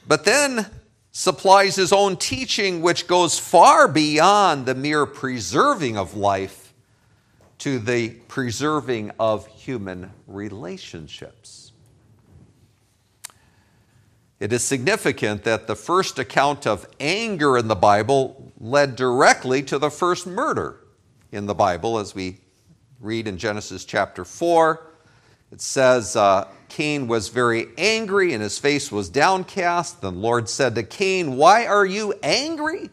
but 0.07 0.23
then 0.23 0.65
supplies 1.11 1.75
his 1.75 1.91
own 1.91 2.15
teaching, 2.15 2.81
which 2.81 3.07
goes 3.07 3.37
far 3.37 3.87
beyond 3.87 4.65
the 4.65 4.75
mere 4.75 5.05
preserving 5.05 5.97
of 5.97 6.15
life 6.15 6.73
to 7.57 7.77
the 7.77 8.09
preserving 8.29 9.11
of 9.19 9.45
human 9.47 10.11
relationships. 10.27 11.73
It 14.39 14.53
is 14.53 14.63
significant 14.63 15.43
that 15.43 15.67
the 15.67 15.75
first 15.75 16.17
account 16.17 16.65
of 16.65 16.87
anger 16.99 17.57
in 17.57 17.67
the 17.67 17.75
Bible 17.75 18.53
led 18.57 18.95
directly 18.95 19.61
to 19.63 19.77
the 19.77 19.89
first 19.89 20.25
murder 20.25 20.77
in 21.31 21.45
the 21.45 21.53
Bible, 21.53 21.99
as 21.99 22.15
we 22.15 22.39
read 23.01 23.27
in 23.27 23.37
Genesis 23.37 23.83
chapter 23.83 24.23
4. 24.23 24.85
It 25.51 25.59
says, 25.59 26.15
uh, 26.15 26.47
Cain 26.69 27.07
was 27.07 27.27
very 27.27 27.67
angry 27.77 28.33
and 28.33 28.41
his 28.41 28.57
face 28.57 28.91
was 28.91 29.09
downcast. 29.09 29.99
The 29.99 30.11
Lord 30.11 30.47
said 30.47 30.75
to 30.75 30.83
Cain, 30.83 31.35
Why 31.35 31.65
are 31.65 31.85
you 31.85 32.13
angry? 32.23 32.89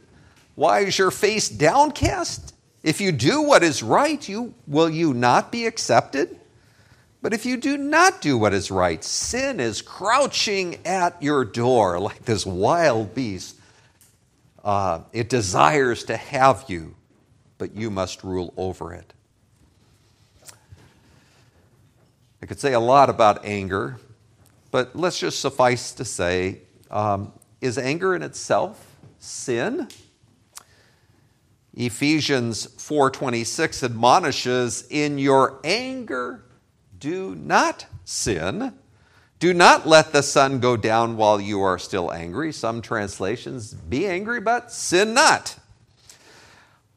Why 0.57 0.81
is 0.81 0.99
your 0.99 1.13
face 1.13 1.49
downcast? 1.49 2.55
If 2.83 3.01
you 3.01 3.13
do 3.13 3.43
what 3.43 3.63
is 3.63 3.83
right, 3.83 4.27
you, 4.29 4.55
will 4.67 4.91
you 4.91 5.15
not 5.15 5.53
be 5.53 5.67
accepted? 5.67 6.36
But 7.27 7.35
if 7.35 7.45
you 7.45 7.57
do 7.57 7.77
not 7.77 8.21
do 8.21 8.39
what 8.39 8.55
is 8.55 8.71
right, 8.71 9.03
sin 9.03 9.59
is 9.59 9.83
crouching 9.83 10.79
at 10.87 11.21
your 11.21 11.45
door 11.45 11.99
like 11.99 12.25
this 12.25 12.47
wild 12.47 13.17
beast. 13.17 13.57
Uh, 14.62 15.01
it 15.12 15.29
desires 15.29 16.05
to 16.05 16.17
have 16.17 16.67
you, 16.69 16.95
but 17.59 17.75
you 17.75 17.91
must 17.91 18.23
rule 18.23 18.55
over 18.57 18.95
it. 18.95 19.12
I 22.41 22.47
could 22.47 22.61
say 22.61 22.75
a 22.75 22.79
lot 22.79 23.11
about 23.11 23.45
anger, 23.45 23.99
but 24.71 24.95
let's 24.95 25.19
just 25.19 25.41
suffice 25.41 25.91
to 25.95 26.05
say 26.05 26.61
um, 26.93 27.33
is 27.61 27.77
anger 27.77 28.15
in 28.15 28.23
itself 28.23 28.99
sin? 29.19 29.89
Ephesians 31.75 32.69
4:26 32.69 33.83
admonishes 33.83 34.87
in 34.91 35.19
your 35.19 35.59
anger 35.65 36.45
do 36.99 37.35
not 37.35 37.87
sin. 38.05 38.75
Do 39.39 39.53
not 39.53 39.87
let 39.87 40.13
the 40.13 40.23
sun 40.23 40.61
go 40.61 40.77
down 40.77 41.17
while 41.17 41.41
you 41.41 41.61
are 41.61 41.79
still 41.79 42.11
angry. 42.13 42.53
Some 42.53 42.81
translations, 42.81 43.75
be 43.75 44.07
angry, 44.07 44.41
but 44.41 44.73
sin 44.73 45.13
not. 45.13 45.59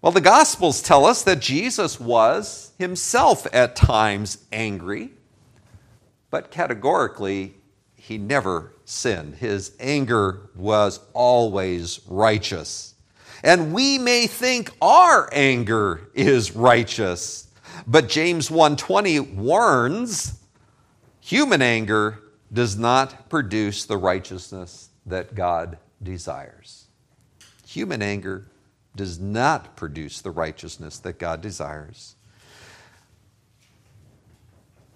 Well, 0.02 0.14
the 0.14 0.22
Gospels 0.22 0.82
tell 0.82 1.06
us 1.06 1.24
that 1.24 1.42
Jesus 1.42 2.00
was 2.00 2.72
himself 2.80 3.46
at 3.52 3.76
times 3.76 4.46
angry, 4.54 5.10
but 6.30 6.52
categorically, 6.52 7.56
he 7.98 8.18
never 8.18 8.72
sinned. 8.86 9.36
His 9.36 9.76
anger 9.78 10.50
was 10.56 11.02
always 11.14 12.00
righteous. 12.08 12.96
And 13.44 13.74
we 13.74 13.98
may 13.98 14.28
think 14.28 14.72
our 14.82 15.30
anger 15.34 16.10
is 16.14 16.56
righteous, 16.56 17.49
but 17.88 18.10
James 18.10 18.50
1:20 18.50 19.20
warns 19.20 20.40
human 21.20 21.62
anger 21.62 22.20
does 22.52 22.78
not 22.78 23.30
produce 23.30 23.86
the 23.86 23.98
righteousness 23.98 24.90
that 25.06 25.36
God 25.36 25.78
desires. 26.02 26.88
Human 27.68 28.02
anger 28.02 28.48
does 28.96 29.20
not 29.20 29.76
produce 29.76 30.22
the 30.22 30.32
righteousness 30.32 30.98
that 31.00 31.20
God 31.20 31.42
desires. 31.42 32.16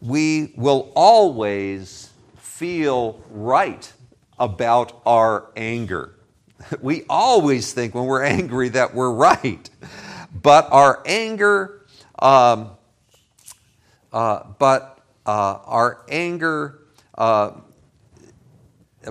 We 0.02 0.54
will 0.58 0.92
always 0.96 2.10
feel 2.36 3.22
right 3.30 3.92
about 4.40 5.02
our 5.06 5.52
anger. 5.56 6.16
We 6.82 7.04
always 7.10 7.74
think 7.74 7.94
when 7.94 8.06
we're 8.06 8.24
angry 8.24 8.70
that 8.70 8.96
we're 8.96 9.12
right. 9.12 9.70
But 10.42 10.72
our 10.72 11.04
anger 11.06 11.83
um, 12.24 12.72
uh, 14.14 14.44
but 14.58 15.00
uh, 15.26 15.60
our 15.66 16.06
anger, 16.08 16.80
uh, 17.18 17.52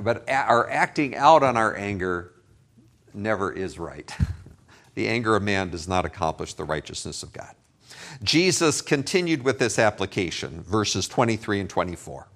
but 0.02 0.28
our 0.28 0.70
acting 0.70 1.14
out 1.14 1.42
on 1.42 1.58
our 1.58 1.76
anger 1.76 2.32
never 3.12 3.52
is 3.52 3.78
right. 3.78 4.10
the 4.94 5.06
anger 5.08 5.36
of 5.36 5.42
man 5.42 5.68
does 5.68 5.86
not 5.86 6.06
accomplish 6.06 6.54
the 6.54 6.64
righteousness 6.64 7.22
of 7.22 7.34
God. 7.34 7.54
Jesus 8.22 8.80
continued 8.80 9.42
with 9.42 9.58
this 9.58 9.78
application, 9.78 10.62
verses 10.62 11.06
23 11.06 11.60
and 11.60 11.68
24. 11.68 12.28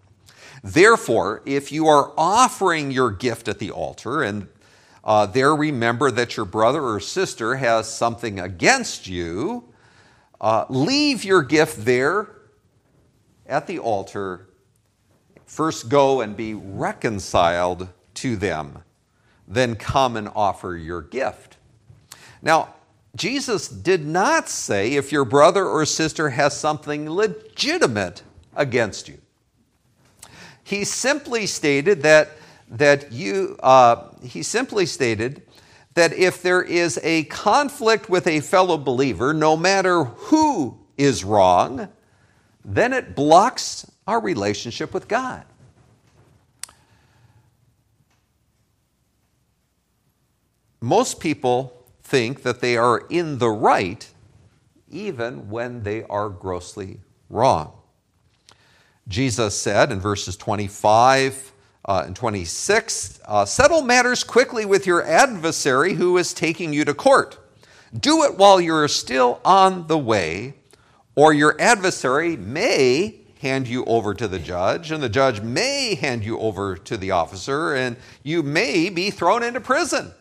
Therefore, 0.62 1.42
if 1.46 1.72
you 1.72 1.86
are 1.86 2.12
offering 2.18 2.90
your 2.90 3.10
gift 3.10 3.48
at 3.48 3.58
the 3.58 3.70
altar 3.70 4.22
and 4.22 4.48
uh, 5.04 5.24
there 5.24 5.56
remember 5.56 6.10
that 6.10 6.36
your 6.36 6.44
brother 6.44 6.82
or 6.82 7.00
sister 7.00 7.56
has 7.56 7.90
something 7.90 8.40
against 8.40 9.06
you, 9.06 9.64
uh, 10.40 10.66
leave 10.68 11.24
your 11.24 11.42
gift 11.42 11.84
there 11.84 12.28
at 13.46 13.66
the 13.66 13.78
altar. 13.78 14.48
First 15.46 15.88
go 15.88 16.20
and 16.20 16.36
be 16.36 16.54
reconciled 16.54 17.88
to 18.14 18.36
them, 18.36 18.82
then 19.46 19.76
come 19.76 20.16
and 20.16 20.28
offer 20.34 20.76
your 20.76 21.02
gift. 21.02 21.56
Now, 22.42 22.74
Jesus 23.14 23.68
did 23.68 24.06
not 24.06 24.48
say 24.48 24.92
if 24.92 25.10
your 25.10 25.24
brother 25.24 25.66
or 25.66 25.86
sister 25.86 26.30
has 26.30 26.58
something 26.58 27.08
legitimate 27.08 28.22
against 28.54 29.08
you. 29.08 29.18
He 30.62 30.84
simply 30.84 31.46
stated 31.46 32.02
that, 32.02 32.32
that 32.68 33.12
you, 33.12 33.56
uh, 33.62 34.08
he 34.22 34.42
simply 34.42 34.84
stated 34.84 35.45
that 35.96 36.12
if 36.12 36.42
there 36.42 36.62
is 36.62 37.00
a 37.02 37.24
conflict 37.24 38.10
with 38.10 38.26
a 38.26 38.40
fellow 38.40 38.76
believer, 38.76 39.32
no 39.32 39.56
matter 39.56 40.04
who 40.04 40.78
is 40.98 41.24
wrong, 41.24 41.88
then 42.62 42.92
it 42.92 43.16
blocks 43.16 43.90
our 44.06 44.20
relationship 44.20 44.92
with 44.92 45.08
God. 45.08 45.46
Most 50.82 51.18
people 51.18 51.86
think 52.02 52.42
that 52.42 52.60
they 52.60 52.76
are 52.76 53.06
in 53.08 53.38
the 53.38 53.50
right 53.50 54.06
even 54.90 55.48
when 55.48 55.82
they 55.82 56.04
are 56.04 56.28
grossly 56.28 57.00
wrong. 57.30 57.72
Jesus 59.08 59.58
said 59.58 59.90
in 59.90 59.98
verses 59.98 60.36
25 60.36 61.52
uh, 61.86 62.02
and 62.04 62.14
26 62.14 63.20
uh, 63.24 63.44
Settle 63.44 63.82
matters 63.82 64.24
quickly 64.24 64.64
with 64.64 64.86
your 64.86 65.04
adversary 65.04 65.94
who 65.94 66.18
is 66.18 66.34
taking 66.34 66.72
you 66.72 66.84
to 66.84 66.92
court. 66.92 67.38
Do 67.98 68.24
it 68.24 68.36
while 68.36 68.60
you're 68.60 68.88
still 68.88 69.40
on 69.44 69.86
the 69.86 69.98
way, 69.98 70.54
or 71.14 71.32
your 71.32 71.56
adversary 71.60 72.36
may 72.36 73.14
hand 73.40 73.68
you 73.68 73.84
over 73.84 74.12
to 74.12 74.26
the 74.26 74.38
judge, 74.38 74.90
and 74.90 75.02
the 75.02 75.08
judge 75.08 75.40
may 75.40 75.94
hand 75.94 76.24
you 76.24 76.38
over 76.38 76.76
to 76.76 76.96
the 76.96 77.12
officer, 77.12 77.74
and 77.74 77.96
you 78.22 78.42
may 78.42 78.90
be 78.90 79.10
thrown 79.10 79.42
into 79.42 79.60
prison. 79.60 80.12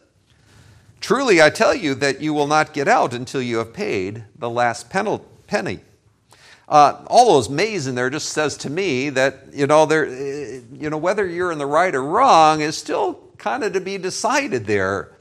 Truly, 1.01 1.41
I 1.41 1.49
tell 1.49 1.73
you 1.73 1.95
that 1.95 2.21
you 2.21 2.33
will 2.33 2.47
not 2.47 2.73
get 2.73 2.87
out 2.87 3.13
until 3.13 3.41
you 3.41 3.57
have 3.57 3.73
paid 3.73 4.25
the 4.37 4.49
last 4.49 4.89
penny. 4.89 5.79
Uh, 6.67 7.03
all 7.07 7.33
those 7.33 7.49
mays 7.49 7.85
in 7.85 7.93
there 7.93 8.09
just 8.09 8.29
says 8.29 8.57
to 8.57 8.69
me 8.69 9.09
that 9.11 9.53
you 9.53 9.67
know 9.67 9.85
there, 9.85 10.05
you 10.07 10.89
know 10.89 10.97
whether 10.97 11.27
you're 11.27 11.51
in 11.51 11.59
the 11.59 11.65
right 11.65 11.93
or 11.93 12.03
wrong 12.03 12.61
is 12.61 12.75
still 12.75 13.19
kind 13.37 13.63
of 13.63 13.73
to 13.73 13.81
be 13.81 13.97
decided 13.97 14.65
there. 14.65 15.11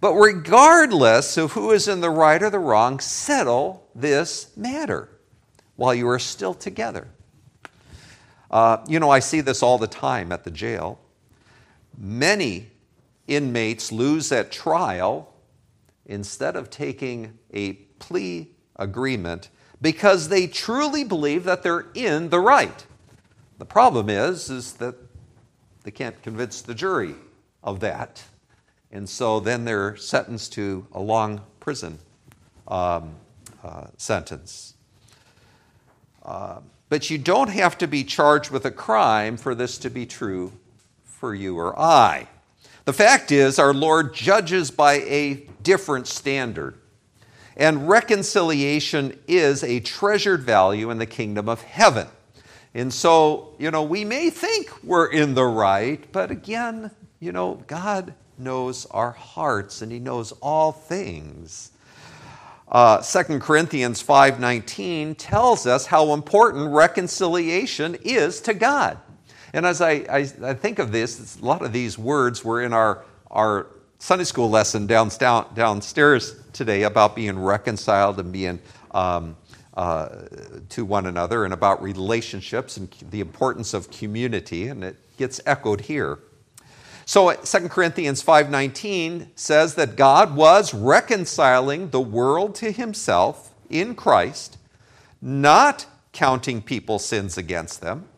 But 0.00 0.14
regardless 0.14 1.36
of 1.36 1.52
who 1.52 1.70
is 1.72 1.88
in 1.88 2.00
the 2.00 2.10
right 2.10 2.42
or 2.42 2.50
the 2.50 2.58
wrong, 2.58 3.00
settle 3.00 3.88
this 3.94 4.54
matter 4.56 5.08
while 5.76 5.94
you 5.94 6.08
are 6.08 6.18
still 6.18 6.54
together. 6.54 7.08
Uh, 8.50 8.84
you 8.86 9.00
know, 9.00 9.10
I 9.10 9.18
see 9.18 9.40
this 9.40 9.62
all 9.62 9.78
the 9.78 9.86
time 9.88 10.30
at 10.30 10.44
the 10.44 10.50
jail. 10.50 11.00
Many 11.96 12.68
inmates 13.26 13.90
lose 13.90 14.30
at 14.30 14.52
trial 14.52 15.34
instead 16.06 16.54
of 16.54 16.70
taking 16.70 17.38
a 17.52 17.72
plea 17.98 18.50
agreement 18.76 19.48
because 19.84 20.30
they 20.30 20.46
truly 20.46 21.04
believe 21.04 21.44
that 21.44 21.62
they're 21.62 21.84
in 21.92 22.30
the 22.30 22.40
right. 22.40 22.86
The 23.58 23.66
problem 23.66 24.08
is, 24.08 24.48
is 24.48 24.72
that 24.74 24.94
they 25.82 25.90
can't 25.90 26.20
convince 26.22 26.62
the 26.62 26.74
jury 26.74 27.14
of 27.62 27.80
that. 27.80 28.22
And 28.90 29.06
so 29.06 29.40
then 29.40 29.66
they're 29.66 29.94
sentenced 29.96 30.54
to 30.54 30.86
a 30.92 31.00
long 31.02 31.42
prison 31.60 31.98
um, 32.66 33.14
uh, 33.62 33.88
sentence. 33.98 34.72
Uh, 36.24 36.60
but 36.88 37.10
you 37.10 37.18
don't 37.18 37.50
have 37.50 37.76
to 37.76 37.86
be 37.86 38.04
charged 38.04 38.50
with 38.50 38.64
a 38.64 38.70
crime 38.70 39.36
for 39.36 39.54
this 39.54 39.76
to 39.76 39.90
be 39.90 40.06
true 40.06 40.50
for 41.04 41.34
you 41.34 41.58
or 41.58 41.78
I. 41.78 42.26
The 42.86 42.94
fact 42.94 43.30
is, 43.30 43.58
our 43.58 43.74
Lord 43.74 44.14
judges 44.14 44.70
by 44.70 44.94
a 44.94 45.46
different 45.62 46.06
standard. 46.06 46.78
And 47.56 47.88
reconciliation 47.88 49.18
is 49.28 49.62
a 49.62 49.80
treasured 49.80 50.42
value 50.42 50.90
in 50.90 50.98
the 50.98 51.06
kingdom 51.06 51.48
of 51.48 51.62
heaven. 51.62 52.08
And 52.74 52.92
so, 52.92 53.54
you 53.58 53.70
know, 53.70 53.84
we 53.84 54.04
may 54.04 54.30
think 54.30 54.82
we're 54.82 55.06
in 55.06 55.34
the 55.34 55.44
right, 55.44 56.04
but 56.10 56.32
again, 56.32 56.90
you 57.20 57.30
know, 57.30 57.62
God 57.68 58.14
knows 58.36 58.86
our 58.86 59.12
hearts 59.12 59.82
and 59.82 59.92
He 59.92 60.00
knows 60.00 60.32
all 60.40 60.72
things. 60.72 61.70
Uh, 62.68 63.00
2 63.00 63.38
Corinthians 63.38 64.02
5.19 64.02 65.14
tells 65.16 65.66
us 65.66 65.86
how 65.86 66.12
important 66.12 66.72
reconciliation 66.72 67.96
is 68.02 68.40
to 68.40 68.54
God. 68.54 68.98
And 69.52 69.64
as 69.64 69.80
I, 69.80 69.92
I, 70.10 70.28
I 70.42 70.54
think 70.54 70.80
of 70.80 70.90
this, 70.90 71.38
a 71.40 71.44
lot 71.44 71.62
of 71.62 71.72
these 71.72 71.96
words 71.96 72.44
were 72.44 72.60
in 72.60 72.72
our, 72.72 73.04
our 73.30 73.68
Sunday 73.98 74.24
school 74.24 74.50
lesson 74.50 74.86
down, 74.86 75.10
downstairs 75.54 76.36
today 76.52 76.82
about 76.82 77.16
being 77.16 77.38
reconciled 77.38 78.20
and 78.20 78.32
being 78.32 78.60
um, 78.90 79.36
uh, 79.76 80.08
to 80.68 80.84
one 80.84 81.06
another 81.06 81.44
and 81.44 81.52
about 81.52 81.82
relationships 81.82 82.76
and 82.76 82.88
the 83.10 83.20
importance 83.20 83.74
of 83.74 83.90
community, 83.90 84.68
and 84.68 84.84
it 84.84 84.96
gets 85.16 85.40
echoed 85.46 85.82
here. 85.82 86.18
So 87.06 87.32
2 87.32 87.68
Corinthians 87.68 88.22
5:19 88.22 89.28
says 89.34 89.74
that 89.74 89.96
God 89.96 90.36
was 90.36 90.72
reconciling 90.72 91.90
the 91.90 92.00
world 92.00 92.54
to 92.56 92.70
himself 92.70 93.50
in 93.68 93.94
Christ, 93.94 94.56
not 95.20 95.86
counting 96.12 96.62
people's 96.62 97.04
sins 97.04 97.36
against 97.36 97.80
them. 97.80 98.08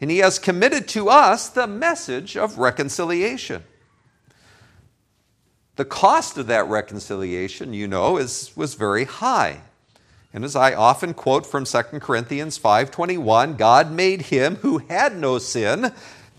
And 0.00 0.10
he 0.10 0.18
has 0.18 0.38
committed 0.38 0.88
to 0.88 1.08
us 1.08 1.48
the 1.48 1.66
message 1.66 2.36
of 2.36 2.58
reconciliation. 2.58 3.64
The 5.80 5.86
cost 5.86 6.36
of 6.36 6.48
that 6.48 6.68
reconciliation, 6.68 7.72
you 7.72 7.88
know, 7.88 8.18
is, 8.18 8.54
was 8.54 8.74
very 8.74 9.04
high. 9.04 9.62
And 10.30 10.44
as 10.44 10.54
I 10.54 10.74
often 10.74 11.14
quote 11.14 11.46
from 11.46 11.64
2 11.64 12.00
Corinthians 12.00 12.58
5:21, 12.58 13.56
God 13.56 13.90
made 13.90 14.20
him 14.20 14.56
who 14.56 14.76
had 14.76 15.16
no 15.16 15.38
sin 15.38 15.90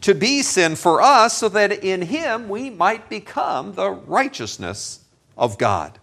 to 0.02 0.14
be 0.14 0.44
sin 0.44 0.76
for 0.76 1.02
us 1.02 1.40
so 1.40 1.50
that 1.50 1.84
in 1.84 2.04
him 2.04 2.50
we 2.50 2.70
might 2.70 3.10
become 3.10 3.74
the 3.74 3.90
righteousness 3.90 5.00
of 5.36 5.58
God. 5.58 5.98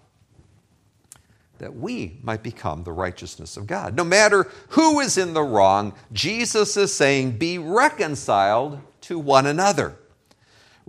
That 1.59 1.77
we 1.77 2.19
might 2.25 2.43
become 2.43 2.83
the 2.83 2.91
righteousness 2.91 3.57
of 3.57 3.69
God. 3.69 3.95
No 3.95 4.03
matter 4.03 4.51
who 4.71 4.99
is 4.99 5.17
in 5.17 5.33
the 5.33 5.45
wrong, 5.45 5.95
Jesus 6.13 6.77
is 6.77 6.93
saying, 6.93 7.39
be 7.39 7.57
reconciled 7.57 8.81
to 9.03 9.17
one 9.17 9.47
another. 9.47 9.95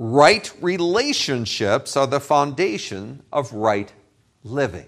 Right 0.01 0.49
relationships 0.61 1.97
are 1.97 2.07
the 2.07 2.21
foundation 2.21 3.21
of 3.33 3.51
right 3.51 3.91
living. 4.45 4.87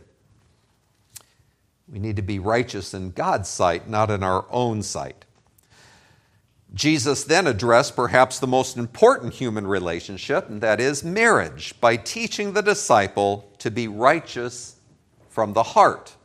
We 1.89 1.99
need 1.99 2.15
to 2.15 2.21
be 2.21 2.39
righteous 2.39 2.93
in 2.93 3.11
God's 3.11 3.49
sight, 3.49 3.89
not 3.89 4.09
in 4.09 4.23
our 4.23 4.45
own 4.49 4.81
sight. 4.81 5.25
Jesus 6.73 7.25
then 7.25 7.45
addressed 7.45 7.97
perhaps 7.97 8.39
the 8.39 8.47
most 8.47 8.77
important 8.77 9.33
human 9.33 9.67
relationship, 9.67 10.47
and 10.47 10.61
that 10.61 10.79
is 10.79 11.03
marriage, 11.03 11.73
by 11.81 11.97
teaching 11.97 12.53
the 12.53 12.63
disciple 12.63 13.51
to 13.57 13.69
be 13.69 13.89
righteous 13.89 14.77
from 15.27 15.51
the 15.51 15.63
heart. 15.63 16.15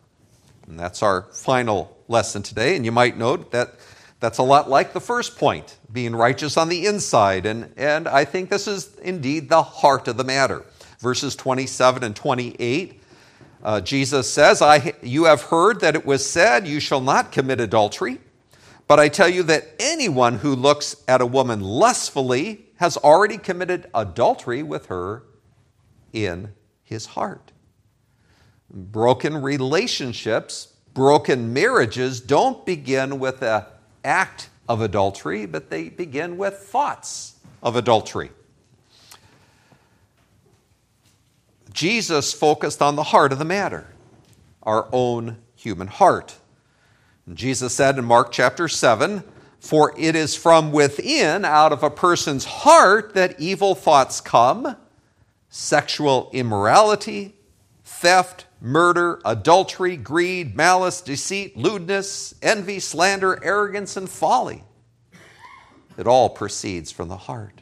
And 0.68 0.78
that's 0.78 1.02
our 1.02 1.22
final 1.32 1.96
lesson 2.06 2.44
today. 2.44 2.76
And 2.76 2.84
you 2.84 2.92
might 2.92 3.16
note 3.16 3.50
that 3.50 3.74
that's 4.20 4.38
a 4.38 4.42
lot 4.42 4.68
like 4.70 4.92
the 4.92 5.00
first 5.00 5.36
point, 5.36 5.76
being 5.92 6.16
righteous 6.16 6.56
on 6.56 6.68
the 6.68 6.86
inside. 6.86 7.46
And, 7.46 7.72
and 7.76 8.08
I 8.08 8.24
think 8.24 8.48
this 8.48 8.66
is 8.66 8.96
indeed 8.98 9.48
the 9.48 9.62
heart 9.62 10.08
of 10.08 10.16
the 10.16 10.24
matter. 10.24 10.64
Verses 11.00 11.36
27 11.36 12.02
and 12.02 12.16
28, 12.16 13.02
uh, 13.62 13.80
Jesus 13.82 14.32
says, 14.32 14.62
I, 14.62 14.94
You 15.02 15.24
have 15.24 15.42
heard 15.42 15.80
that 15.80 15.94
it 15.94 16.06
was 16.06 16.28
said, 16.28 16.66
You 16.66 16.80
shall 16.80 17.00
not 17.00 17.30
commit 17.32 17.60
adultery. 17.60 18.18
But 18.88 19.00
I 19.00 19.08
tell 19.08 19.28
you 19.28 19.42
that 19.44 19.74
anyone 19.80 20.38
who 20.38 20.54
looks 20.54 20.96
at 21.08 21.20
a 21.20 21.26
woman 21.26 21.60
lustfully 21.60 22.66
has 22.76 22.96
already 22.96 23.36
committed 23.36 23.90
adultery 23.94 24.62
with 24.62 24.86
her 24.86 25.24
in 26.12 26.52
his 26.82 27.06
heart. 27.06 27.52
Broken 28.70 29.42
relationships, 29.42 30.74
broken 30.94 31.52
marriages 31.52 32.20
don't 32.20 32.64
begin 32.64 33.18
with 33.18 33.42
an 33.42 33.64
act 34.06 34.48
of 34.68 34.80
adultery, 34.80 35.44
but 35.44 35.68
they 35.68 35.88
begin 35.88 36.38
with 36.38 36.54
thoughts 36.54 37.34
of 37.62 37.76
adultery. 37.76 38.30
Jesus 41.72 42.32
focused 42.32 42.80
on 42.80 42.96
the 42.96 43.02
heart 43.02 43.32
of 43.32 43.38
the 43.38 43.44
matter, 43.44 43.86
our 44.62 44.88
own 44.92 45.36
human 45.56 45.88
heart. 45.88 46.36
Jesus 47.34 47.74
said 47.74 47.98
in 47.98 48.04
Mark 48.04 48.32
chapter 48.32 48.66
7 48.68 49.22
For 49.58 49.92
it 49.98 50.16
is 50.16 50.34
from 50.34 50.72
within, 50.72 51.44
out 51.44 51.72
of 51.72 51.82
a 51.82 51.90
person's 51.90 52.46
heart, 52.46 53.12
that 53.14 53.38
evil 53.38 53.74
thoughts 53.74 54.22
come 54.22 54.76
sexual 55.50 56.30
immorality, 56.32 57.34
theft, 57.84 58.45
murder, 58.60 59.20
adultery, 59.24 59.96
greed, 59.96 60.56
malice, 60.56 61.00
deceit, 61.00 61.56
lewdness, 61.56 62.34
envy, 62.42 62.80
slander, 62.80 63.42
arrogance, 63.44 63.96
and 63.96 64.08
folly. 64.08 64.64
It 65.98 66.06
all 66.06 66.28
proceeds 66.28 66.90
from 66.90 67.08
the 67.08 67.16
heart. 67.16 67.60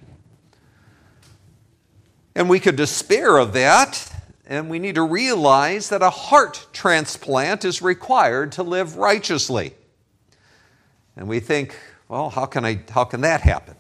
And 2.34 2.48
we 2.48 2.58
could 2.58 2.76
despair 2.76 3.36
of 3.36 3.52
that 3.52 4.10
and 4.46 4.68
we 4.68 4.78
need 4.78 4.96
to 4.96 5.02
realize 5.02 5.88
that 5.88 6.02
a 6.02 6.10
heart 6.10 6.66
transplant 6.72 7.64
is 7.64 7.80
required 7.80 8.52
to 8.52 8.62
live 8.62 8.96
righteously. 8.96 9.72
And 11.16 11.28
we 11.28 11.40
think, 11.40 11.76
well, 12.08 12.28
how 12.28 12.44
can, 12.46 12.64
I, 12.64 12.80
how 12.90 13.04
can 13.04 13.22
that 13.22 13.40
happen? 13.40 13.76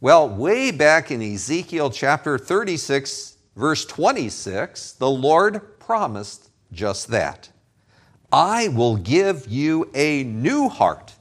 Well, 0.00 0.28
way 0.28 0.70
back 0.70 1.10
in 1.10 1.22
Ezekiel 1.22 1.90
chapter 1.90 2.36
36, 2.36 3.36
verse 3.56 3.86
26, 3.86 4.92
the 4.92 5.08
Lord 5.08 5.75
promised 5.86 6.50
just 6.72 7.06
that. 7.08 7.48
I 8.32 8.66
will 8.68 8.96
give 8.96 9.46
you 9.46 9.88
a 9.94 10.24
new 10.24 10.68
heart 10.68 11.14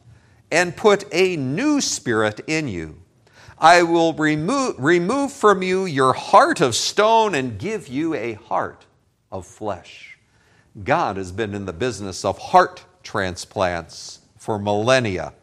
and 0.52 0.76
put 0.76 1.06
a 1.12 1.38
new 1.38 1.80
spirit 1.80 2.42
in 2.48 2.68
you. 2.68 3.00
I 3.60 3.84
will 3.84 4.14
remove, 4.14 4.76
remove 4.80 5.32
from 5.32 5.62
you 5.62 5.86
your 5.86 6.14
heart 6.14 6.62
of 6.62 6.76
stone 6.76 7.36
and 7.36 7.60
give 7.60 7.88
you 7.88 8.16
a 8.16 8.34
heart 8.34 8.88
of 9.32 9.46
flesh. 9.46 10.18
God 10.84 11.18
has 11.18 11.32
been 11.32 11.54
in 11.54 11.66
the 11.66 11.72
business 11.72 12.26
of 12.26 12.40
heart 12.40 12.84
transplants 13.04 14.20
for 14.36 14.58
millennia. 14.58 15.34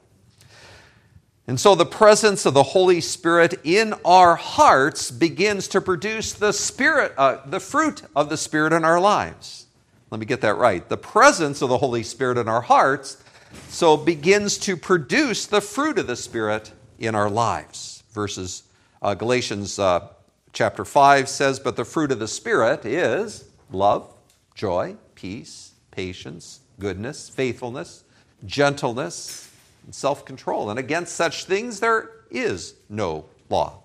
And 1.46 1.58
so 1.58 1.74
the 1.74 1.86
presence 1.86 2.46
of 2.46 2.54
the 2.54 2.62
Holy 2.62 3.00
Spirit 3.00 3.60
in 3.64 3.94
our 4.04 4.36
hearts 4.36 5.10
begins 5.10 5.66
to 5.68 5.80
produce 5.80 6.32
the 6.32 6.52
spirit, 6.52 7.12
uh, 7.18 7.38
the 7.46 7.60
fruit 7.60 8.02
of 8.14 8.28
the 8.28 8.36
Spirit 8.36 8.72
in 8.72 8.84
our 8.84 9.00
lives. 9.00 9.66
Let 10.10 10.20
me 10.20 10.26
get 10.26 10.40
that 10.42 10.56
right. 10.56 10.88
The 10.88 10.96
presence 10.96 11.62
of 11.62 11.68
the 11.68 11.78
Holy 11.78 12.02
Spirit 12.04 12.38
in 12.38 12.48
our 12.48 12.60
hearts 12.60 13.22
so 13.68 13.96
begins 13.96 14.56
to 14.58 14.76
produce 14.76 15.46
the 15.46 15.60
fruit 15.60 15.98
of 15.98 16.06
the 16.06 16.16
Spirit 16.16 16.72
in 16.98 17.14
our 17.14 17.28
lives 17.28 17.92
verses, 18.12 18.64
uh, 19.00 19.14
Galatians 19.14 19.78
uh, 19.78 20.08
chapter 20.52 20.84
5 20.84 21.28
says, 21.28 21.58
But 21.58 21.76
the 21.76 21.84
fruit 21.84 22.12
of 22.12 22.18
the 22.18 22.28
Spirit 22.28 22.84
is 22.84 23.48
love, 23.70 24.12
joy, 24.54 24.96
peace, 25.14 25.72
patience, 25.90 26.60
goodness, 26.78 27.28
faithfulness, 27.28 28.04
gentleness, 28.44 29.50
and 29.84 29.94
self 29.94 30.24
control. 30.24 30.70
And 30.70 30.78
against 30.78 31.14
such 31.14 31.44
things 31.44 31.80
there 31.80 32.10
is 32.30 32.74
no 32.88 33.26
law. 33.48 33.82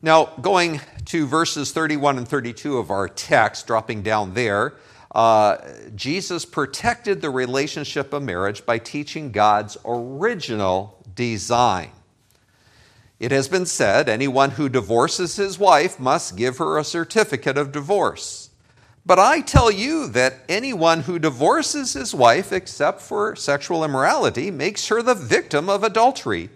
Now, 0.00 0.26
going 0.40 0.80
to 1.06 1.26
verses 1.26 1.72
31 1.72 2.18
and 2.18 2.28
32 2.28 2.78
of 2.78 2.90
our 2.90 3.08
text, 3.08 3.66
dropping 3.66 4.02
down 4.02 4.34
there, 4.34 4.74
uh, 5.12 5.56
Jesus 5.96 6.44
protected 6.44 7.20
the 7.20 7.30
relationship 7.30 8.12
of 8.12 8.22
marriage 8.22 8.64
by 8.64 8.78
teaching 8.78 9.32
God's 9.32 9.76
original 9.84 11.02
design. 11.14 11.90
It 13.18 13.32
has 13.32 13.48
been 13.48 13.66
said 13.66 14.08
anyone 14.08 14.50
who 14.52 14.68
divorces 14.68 15.34
his 15.34 15.58
wife 15.58 15.98
must 15.98 16.36
give 16.36 16.58
her 16.58 16.78
a 16.78 16.84
certificate 16.84 17.58
of 17.58 17.72
divorce. 17.72 18.47
But 19.08 19.18
I 19.18 19.40
tell 19.40 19.70
you 19.70 20.06
that 20.08 20.40
anyone 20.50 21.00
who 21.00 21.18
divorces 21.18 21.94
his 21.94 22.14
wife 22.14 22.52
except 22.52 23.00
for 23.00 23.34
sexual 23.34 23.82
immorality 23.82 24.50
makes 24.50 24.88
her 24.88 25.00
the 25.00 25.14
victim 25.14 25.70
of 25.70 25.82
adultery, 25.82 26.50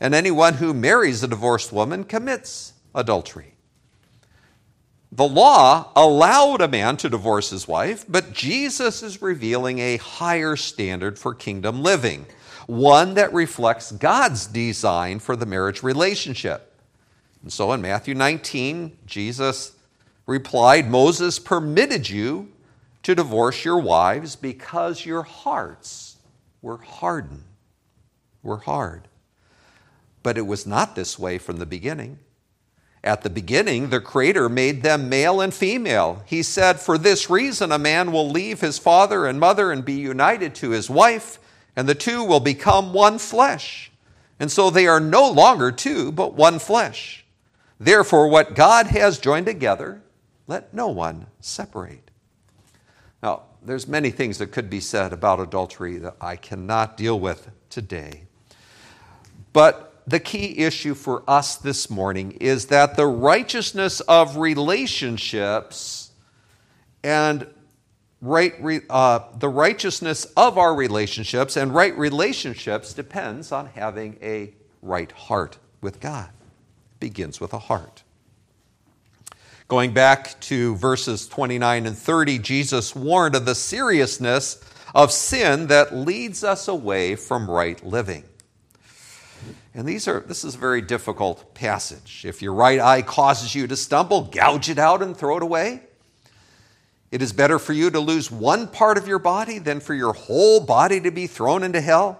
and 0.00 0.14
anyone 0.14 0.54
who 0.54 0.72
marries 0.72 1.22
a 1.22 1.28
divorced 1.28 1.70
woman 1.70 2.04
commits 2.04 2.72
adultery. 2.94 3.56
The 5.12 5.28
law 5.28 5.92
allowed 5.94 6.62
a 6.62 6.68
man 6.68 6.96
to 6.96 7.10
divorce 7.10 7.50
his 7.50 7.68
wife, 7.68 8.06
but 8.08 8.32
Jesus 8.32 9.02
is 9.02 9.20
revealing 9.20 9.78
a 9.78 9.98
higher 9.98 10.56
standard 10.56 11.18
for 11.18 11.34
kingdom 11.34 11.82
living, 11.82 12.24
one 12.66 13.12
that 13.14 13.34
reflects 13.34 13.92
God's 13.92 14.46
design 14.46 15.18
for 15.18 15.36
the 15.36 15.44
marriage 15.44 15.82
relationship. 15.82 16.74
And 17.42 17.52
so 17.52 17.70
in 17.72 17.82
Matthew 17.82 18.14
19, 18.14 18.96
Jesus 19.04 19.72
replied, 20.28 20.90
Moses 20.90 21.38
permitted 21.38 22.08
you 22.08 22.52
to 23.02 23.14
divorce 23.14 23.64
your 23.64 23.78
wives 23.78 24.36
because 24.36 25.06
your 25.06 25.22
hearts 25.22 26.18
were 26.60 26.76
hardened, 26.76 27.44
were 28.42 28.58
hard. 28.58 29.08
But 30.22 30.36
it 30.36 30.46
was 30.46 30.66
not 30.66 30.94
this 30.94 31.18
way 31.18 31.38
from 31.38 31.56
the 31.56 31.66
beginning. 31.66 32.18
At 33.02 33.22
the 33.22 33.30
beginning, 33.30 33.88
the 33.88 34.00
Creator 34.00 34.50
made 34.50 34.82
them 34.82 35.08
male 35.08 35.40
and 35.40 35.54
female. 35.54 36.22
He 36.26 36.42
said, 36.42 36.78
For 36.78 36.98
this 36.98 37.30
reason, 37.30 37.72
a 37.72 37.78
man 37.78 38.12
will 38.12 38.28
leave 38.28 38.60
his 38.60 38.78
father 38.78 39.24
and 39.24 39.40
mother 39.40 39.72
and 39.72 39.82
be 39.82 39.94
united 39.94 40.54
to 40.56 40.70
his 40.70 40.90
wife, 40.90 41.38
and 41.74 41.88
the 41.88 41.94
two 41.94 42.22
will 42.22 42.40
become 42.40 42.92
one 42.92 43.18
flesh. 43.18 43.90
And 44.38 44.52
so 44.52 44.68
they 44.68 44.86
are 44.86 45.00
no 45.00 45.26
longer 45.30 45.72
two, 45.72 46.12
but 46.12 46.34
one 46.34 46.58
flesh. 46.58 47.24
Therefore, 47.80 48.28
what 48.28 48.54
God 48.54 48.88
has 48.88 49.18
joined 49.18 49.46
together, 49.46 50.02
let 50.48 50.74
no 50.74 50.88
one 50.88 51.26
separate. 51.40 52.10
Now, 53.22 53.42
there's 53.62 53.86
many 53.86 54.10
things 54.10 54.38
that 54.38 54.48
could 54.48 54.70
be 54.70 54.80
said 54.80 55.12
about 55.12 55.38
adultery 55.38 55.98
that 55.98 56.16
I 56.20 56.36
cannot 56.36 56.96
deal 56.96 57.20
with 57.20 57.50
today. 57.70 58.22
But 59.52 60.02
the 60.06 60.18
key 60.18 60.58
issue 60.58 60.94
for 60.94 61.22
us 61.28 61.56
this 61.56 61.90
morning 61.90 62.32
is 62.32 62.66
that 62.66 62.96
the 62.96 63.06
righteousness 63.06 64.00
of 64.00 64.38
relationships 64.38 66.10
and 67.04 67.46
right 68.20 68.54
uh, 68.88 69.20
the 69.38 69.48
righteousness 69.48 70.24
of 70.36 70.58
our 70.58 70.74
relationships 70.74 71.56
and 71.56 71.74
right 71.74 71.96
relationships 71.96 72.92
depends 72.94 73.52
on 73.52 73.66
having 73.66 74.18
a 74.22 74.52
right 74.82 75.12
heart 75.12 75.58
with 75.80 76.00
God. 76.00 76.28
It 76.28 77.00
begins 77.00 77.40
with 77.40 77.52
a 77.52 77.58
heart. 77.58 78.02
Going 79.68 79.92
back 79.92 80.40
to 80.40 80.76
verses 80.76 81.28
29 81.28 81.84
and 81.84 81.96
30, 81.96 82.38
Jesus 82.38 82.96
warned 82.96 83.34
of 83.34 83.44
the 83.44 83.54
seriousness 83.54 84.64
of 84.94 85.12
sin 85.12 85.66
that 85.66 85.94
leads 85.94 86.42
us 86.42 86.68
away 86.68 87.16
from 87.16 87.50
right 87.50 87.84
living. 87.84 88.24
And 89.74 89.86
these 89.86 90.08
are 90.08 90.20
this 90.20 90.42
is 90.42 90.54
a 90.54 90.58
very 90.58 90.80
difficult 90.80 91.52
passage. 91.52 92.24
If 92.24 92.40
your 92.40 92.54
right 92.54 92.80
eye 92.80 93.02
causes 93.02 93.54
you 93.54 93.66
to 93.66 93.76
stumble, 93.76 94.22
gouge 94.22 94.70
it 94.70 94.78
out 94.78 95.02
and 95.02 95.14
throw 95.14 95.36
it 95.36 95.42
away. 95.42 95.82
It 97.10 97.20
is 97.20 97.34
better 97.34 97.58
for 97.58 97.74
you 97.74 97.90
to 97.90 98.00
lose 98.00 98.30
one 98.30 98.68
part 98.68 98.96
of 98.96 99.06
your 99.06 99.18
body 99.18 99.58
than 99.58 99.80
for 99.80 99.92
your 99.92 100.14
whole 100.14 100.60
body 100.60 100.98
to 101.02 101.10
be 101.10 101.26
thrown 101.26 101.62
into 101.62 101.82
hell. 101.82 102.18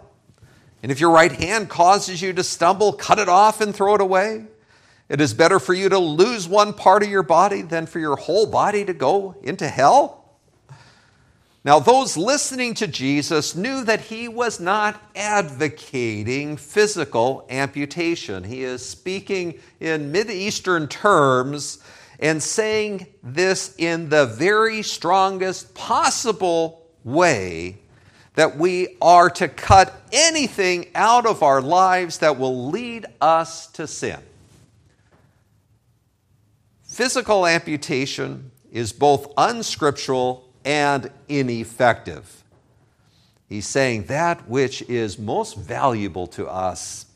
And 0.82 0.92
if 0.92 1.00
your 1.00 1.10
right 1.10 1.32
hand 1.32 1.70
causes 1.70 2.20
you 2.20 2.34
to 2.34 2.44
stumble, 2.44 2.92
cut 2.92 3.18
it 3.18 3.30
off 3.30 3.62
and 3.62 3.74
throw 3.74 3.94
it 3.94 4.02
away. 4.02 4.44
It 5.08 5.20
is 5.20 5.32
better 5.32 5.58
for 5.58 5.72
you 5.72 5.88
to 5.88 5.98
lose 5.98 6.46
one 6.46 6.74
part 6.74 7.02
of 7.02 7.08
your 7.08 7.22
body 7.22 7.62
than 7.62 7.86
for 7.86 7.98
your 7.98 8.16
whole 8.16 8.46
body 8.46 8.84
to 8.84 8.92
go 8.92 9.36
into 9.42 9.66
hell. 9.68 10.18
Now, 11.64 11.80
those 11.80 12.16
listening 12.16 12.74
to 12.74 12.86
Jesus 12.86 13.54
knew 13.54 13.84
that 13.84 14.02
he 14.02 14.28
was 14.28 14.60
not 14.60 15.02
advocating 15.16 16.56
physical 16.56 17.46
amputation. 17.50 18.44
He 18.44 18.62
is 18.62 18.86
speaking 18.86 19.58
in 19.80 20.12
Mid 20.12 20.30
Eastern 20.30 20.88
terms 20.88 21.78
and 22.20 22.42
saying 22.42 23.06
this 23.22 23.74
in 23.76 24.08
the 24.08 24.26
very 24.26 24.82
strongest 24.82 25.74
possible 25.74 26.86
way 27.04 27.78
that 28.34 28.56
we 28.56 28.96
are 29.02 29.28
to 29.30 29.48
cut 29.48 29.92
anything 30.12 30.86
out 30.94 31.26
of 31.26 31.42
our 31.42 31.60
lives 31.60 32.18
that 32.18 32.38
will 32.38 32.70
lead 32.70 33.04
us 33.20 33.66
to 33.68 33.86
sin. 33.86 34.20
Physical 36.98 37.46
amputation 37.46 38.50
is 38.72 38.92
both 38.92 39.32
unscriptural 39.36 40.52
and 40.64 41.12
ineffective. 41.28 42.42
He's 43.48 43.68
saying 43.68 44.06
that 44.06 44.48
which 44.48 44.82
is 44.82 45.16
most 45.16 45.56
valuable 45.56 46.26
to 46.26 46.48
us, 46.48 47.06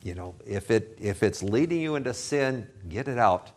you 0.00 0.14
know, 0.14 0.36
if, 0.46 0.70
it, 0.70 0.96
if 1.00 1.24
it's 1.24 1.42
leading 1.42 1.80
you 1.80 1.96
into 1.96 2.14
sin, 2.14 2.68
get 2.88 3.08
it 3.08 3.18
out 3.18 3.50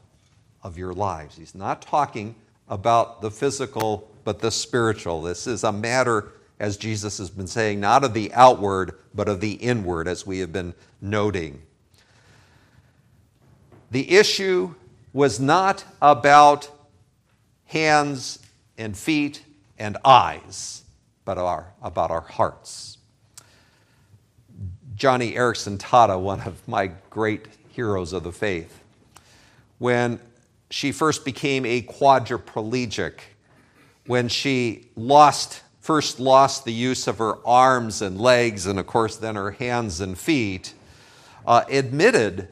of 0.64 0.76
your 0.76 0.92
lives. 0.92 1.38
He's 1.38 1.54
not 1.54 1.84
talking 1.84 2.34
about 2.68 3.22
the 3.22 3.30
physical, 3.30 4.10
but 4.24 4.40
the 4.40 4.50
spiritual. 4.50 5.22
This 5.22 5.46
is 5.46 5.64
a 5.64 5.72
matter, 5.72 6.32
as 6.60 6.78
Jesus 6.78 7.20
has 7.20 7.30
been 7.30 7.46
saying, 7.46 7.80
not 7.80 8.04
of 8.04 8.16
the 8.16 8.34
outward, 8.34 8.98
but 9.14 9.30
of 9.30 9.40
the 9.40 9.52
inward, 9.52 10.08
as 10.08 10.26
we 10.26 10.40
have 10.40 10.52
been 10.52 10.74
noting. 11.00 11.62
The 13.92 14.16
issue 14.18 14.74
was 15.14 15.40
not 15.40 15.84
about 16.02 16.70
hands 17.66 18.40
and 18.78 18.98
feet 18.98 19.44
and 19.78 19.98
eyes, 20.04 20.84
but 21.26 21.38
our, 21.38 21.74
about 21.82 22.12
our 22.12 22.22
hearts. 22.22 22.98
Joni 24.96 25.36
Eareckson 25.36 25.78
Tada, 25.78 26.20
one 26.20 26.42
of 26.42 26.68
my 26.68 26.92
great 27.10 27.48
heroes 27.70 28.12
of 28.12 28.24
the 28.24 28.32
faith, 28.32 28.84
when 29.78 30.20
she 30.70 30.92
first 30.92 31.24
became 31.24 31.66
a 31.66 31.82
quadriplegic, 31.82 33.14
when 34.06 34.28
she 34.28 34.88
lost 34.96 35.62
first 35.80 36.20
lost 36.20 36.66
the 36.66 36.74
use 36.74 37.08
of 37.08 37.18
her 37.18 37.38
arms 37.48 38.04
and 38.04 38.22
legs, 38.22 38.68
and 38.68 38.78
of 38.78 38.86
course 38.86 39.16
then 39.16 39.36
her 39.36 39.52
hands 39.52 40.02
and 40.02 40.20
feet, 40.20 40.74
uh, 41.48 41.64
admitted 41.68 42.48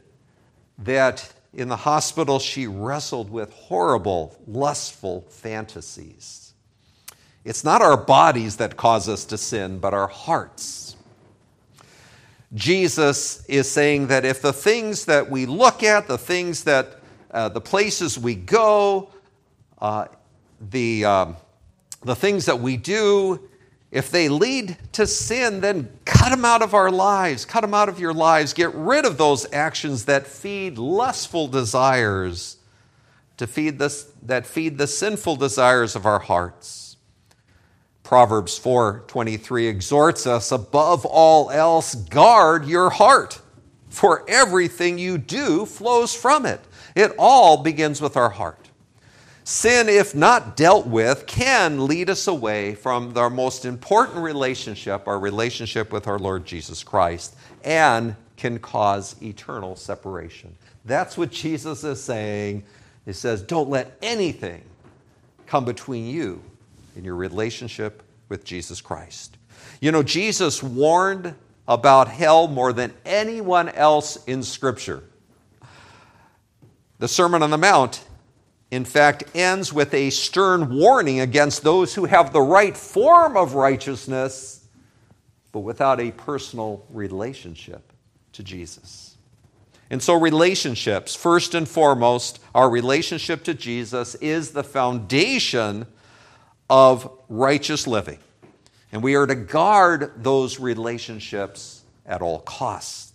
that 0.79 1.33
in 1.53 1.69
the 1.69 1.75
hospital, 1.75 2.39
she 2.39 2.67
wrestled 2.67 3.29
with 3.29 3.51
horrible, 3.53 4.35
lustful 4.47 5.25
fantasies. 5.29 6.53
It's 7.45 7.63
not 7.63 7.81
our 7.81 7.97
bodies 7.97 8.57
that 8.57 8.75
cause 8.75 9.07
us 9.07 9.23
to 9.25 9.37
sin, 9.37 9.79
but 9.79 9.93
our 9.93 10.07
hearts. 10.07 10.95
Jesus 12.53 13.45
is 13.47 13.69
saying 13.69 14.07
that 14.07 14.25
if 14.25 14.41
the 14.41 14.53
things 14.53 15.05
that 15.05 15.29
we 15.29 15.45
look 15.45 15.83
at, 15.83 16.07
the 16.07 16.17
things 16.17 16.63
that, 16.65 16.99
uh, 17.31 17.49
the 17.49 17.61
places 17.61 18.17
we 18.17 18.35
go, 18.35 19.09
uh, 19.79 20.07
the, 20.71 21.05
uh, 21.05 21.25
the 22.03 22.15
things 22.15 22.45
that 22.45 22.59
we 22.59 22.77
do, 22.77 23.49
if 23.97 24.11
they 24.11 24.29
lead 24.29 24.77
to 24.91 25.07
sin, 25.07 25.61
then 25.61 25.89
cut 26.05 26.29
them 26.29 26.45
out 26.45 26.61
of 26.61 26.75
our 26.75 26.91
lives, 26.91 27.45
cut 27.45 27.61
them 27.61 27.73
out 27.73 27.89
of 27.89 27.99
your 27.99 28.13
lives. 28.13 28.53
Get 28.53 28.71
rid 28.75 29.05
of 29.05 29.17
those 29.17 29.51
actions 29.51 30.05
that 30.05 30.27
feed 30.27 30.77
lustful 30.77 31.47
desires, 31.47 32.57
to 33.37 33.47
feed 33.47 33.79
this, 33.79 34.11
that 34.21 34.45
feed 34.45 34.77
the 34.77 34.85
sinful 34.85 35.37
desires 35.37 35.95
of 35.95 36.05
our 36.05 36.19
hearts. 36.19 36.97
Proverbs 38.03 38.59
4:23 38.59 39.67
exhorts 39.67 40.27
us 40.27 40.51
above 40.51 41.03
all 41.03 41.49
else 41.49 41.95
guard 41.95 42.67
your 42.67 42.91
heart 42.91 43.41
for 43.89 44.23
everything 44.27 44.99
you 44.99 45.17
do 45.17 45.65
flows 45.65 46.13
from 46.13 46.45
it. 46.45 46.61
It 46.93 47.15
all 47.17 47.63
begins 47.63 47.99
with 47.99 48.15
our 48.15 48.29
heart. 48.29 48.66
Sin, 49.49 49.87
if 49.87 50.13
not 50.13 50.57
dealt 50.57 50.87
with, 50.87 51.25
can 51.25 51.87
lead 51.87 52.09
us 52.09 52.27
away 52.27 52.75
from 52.75 53.17
our 53.17 53.29
most 53.29 53.63
important 53.63 54.17
relationship, 54.17 55.07
our 55.07 55.17
relationship 55.17 55.93
with 55.93 56.05
our 56.05 56.19
Lord 56.19 56.45
Jesus 56.45 56.83
Christ, 56.83 57.33
and 57.63 58.17
can 58.35 58.59
cause 58.59 59.15
eternal 59.21 59.77
separation. 59.77 60.53
That's 60.83 61.17
what 61.17 61.31
Jesus 61.31 61.85
is 61.85 62.03
saying. 62.03 62.65
He 63.05 63.13
says, 63.13 63.41
Don't 63.41 63.69
let 63.69 63.97
anything 64.01 64.63
come 65.45 65.63
between 65.63 66.07
you 66.07 66.43
and 66.97 67.05
your 67.05 67.15
relationship 67.15 68.03
with 68.27 68.43
Jesus 68.43 68.81
Christ. 68.81 69.37
You 69.79 69.93
know, 69.93 70.03
Jesus 70.03 70.61
warned 70.61 71.33
about 71.69 72.09
hell 72.09 72.49
more 72.49 72.73
than 72.73 72.93
anyone 73.05 73.69
else 73.69 74.21
in 74.25 74.43
Scripture. 74.43 75.03
The 76.99 77.07
Sermon 77.07 77.41
on 77.41 77.49
the 77.49 77.57
Mount 77.57 78.03
in 78.69 78.83
fact, 78.83 79.23
ends 79.33 79.71
with 79.71 79.93
a 79.93 80.09
stern 80.09 80.75
warning 80.75 81.19
against 81.21 81.63
those 81.63 81.95
who 81.95 82.05
have 82.05 82.33
the 82.33 82.41
right 82.41 82.75
form 82.75 83.37
of 83.37 83.53
righteousness, 83.53 84.67
but 85.51 85.61
without 85.61 86.01
a 86.01 86.11
personal 86.11 86.85
relationship 86.89 87.93
to 88.33 88.43
Jesus. 88.43 89.15
And 89.89 90.03
so, 90.03 90.19
relationships, 90.19 91.15
first 91.15 91.55
and 91.55 91.67
foremost, 91.67 92.39
our 92.53 92.69
relationship 92.69 93.45
to 93.45 93.53
Jesus 93.53 94.15
is 94.15 94.51
the 94.51 94.63
foundation 94.63 95.87
of 96.69 97.09
righteous 97.29 97.87
living. 97.87 98.19
And 98.91 99.01
we 99.01 99.15
are 99.15 99.25
to 99.25 99.35
guard 99.35 100.11
those 100.23 100.59
relationships 100.59 101.83
at 102.05 102.21
all 102.21 102.39
costs. 102.39 103.13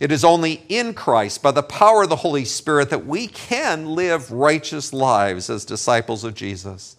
It 0.00 0.12
is 0.12 0.24
only 0.24 0.62
in 0.68 0.94
Christ, 0.94 1.42
by 1.42 1.50
the 1.50 1.62
power 1.62 2.04
of 2.04 2.08
the 2.08 2.16
Holy 2.16 2.44
Spirit, 2.44 2.90
that 2.90 3.06
we 3.06 3.26
can 3.26 3.86
live 3.86 4.30
righteous 4.30 4.92
lives 4.92 5.50
as 5.50 5.64
disciples 5.64 6.22
of 6.22 6.34
Jesus. 6.34 6.96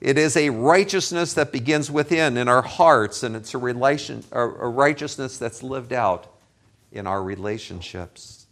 It 0.00 0.16
is 0.16 0.36
a 0.36 0.50
righteousness 0.50 1.34
that 1.34 1.52
begins 1.52 1.90
within 1.90 2.36
in 2.36 2.48
our 2.48 2.62
hearts, 2.62 3.22
and 3.22 3.36
it's 3.36 3.52
a, 3.52 3.58
relation, 3.58 4.24
a 4.32 4.46
righteousness 4.46 5.36
that's 5.36 5.62
lived 5.62 5.92
out 5.92 6.26
in 6.92 7.06
our 7.06 7.22
relationships. 7.22 8.46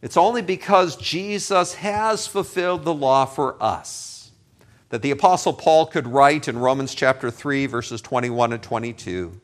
It's 0.00 0.16
only 0.16 0.40
because 0.40 0.96
Jesus 0.96 1.74
has 1.74 2.26
fulfilled 2.26 2.84
the 2.84 2.94
law 2.94 3.26
for 3.26 3.62
us 3.62 4.10
that 4.90 5.02
the 5.02 5.12
Apostle 5.12 5.52
Paul 5.52 5.86
could 5.86 6.06
write 6.06 6.48
in 6.48 6.58
Romans 6.58 6.94
chapter 6.94 7.30
3, 7.30 7.66
verses 7.66 8.00
21 8.02 8.52
and 8.52 8.62
22. 8.62 9.40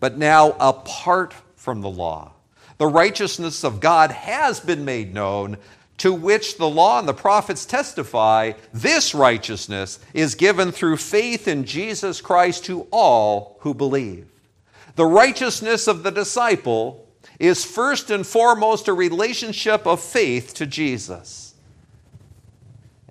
But 0.00 0.16
now, 0.18 0.56
apart 0.58 1.34
from 1.56 1.82
the 1.82 1.90
law, 1.90 2.32
the 2.78 2.86
righteousness 2.86 3.64
of 3.64 3.80
God 3.80 4.10
has 4.10 4.60
been 4.60 4.84
made 4.84 5.14
known, 5.14 5.56
to 5.98 6.12
which 6.12 6.58
the 6.58 6.68
law 6.68 6.98
and 6.98 7.08
the 7.08 7.14
prophets 7.14 7.64
testify. 7.64 8.52
This 8.72 9.14
righteousness 9.14 9.98
is 10.12 10.34
given 10.34 10.72
through 10.72 10.98
faith 10.98 11.48
in 11.48 11.64
Jesus 11.64 12.20
Christ 12.20 12.66
to 12.66 12.86
all 12.90 13.56
who 13.60 13.72
believe. 13.72 14.26
The 14.96 15.06
righteousness 15.06 15.88
of 15.88 16.02
the 16.02 16.10
disciple 16.10 17.06
is 17.38 17.64
first 17.64 18.10
and 18.10 18.26
foremost 18.26 18.88
a 18.88 18.92
relationship 18.92 19.86
of 19.86 20.00
faith 20.00 20.54
to 20.54 20.66
Jesus. 20.66 21.54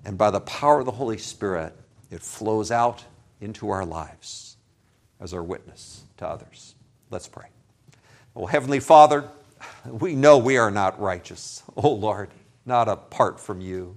And 0.04 0.16
by 0.16 0.30
the 0.30 0.40
power 0.40 0.80
of 0.80 0.86
the 0.86 0.92
Holy 0.92 1.18
Spirit, 1.18 1.74
it 2.10 2.22
flows 2.22 2.70
out 2.70 3.04
into 3.40 3.70
our 3.70 3.84
lives 3.84 4.56
as 5.20 5.34
our 5.34 5.42
witness 5.42 6.04
to 6.18 6.26
others. 6.26 6.74
Let's 7.10 7.28
pray. 7.28 7.46
Oh, 8.34 8.46
Heavenly 8.46 8.80
Father, 8.80 9.28
we 9.86 10.14
know 10.14 10.38
we 10.38 10.56
are 10.56 10.70
not 10.70 11.00
righteous, 11.00 11.62
oh 11.76 11.92
Lord, 11.92 12.30
not 12.64 12.88
apart 12.88 13.40
from 13.40 13.60
you. 13.60 13.96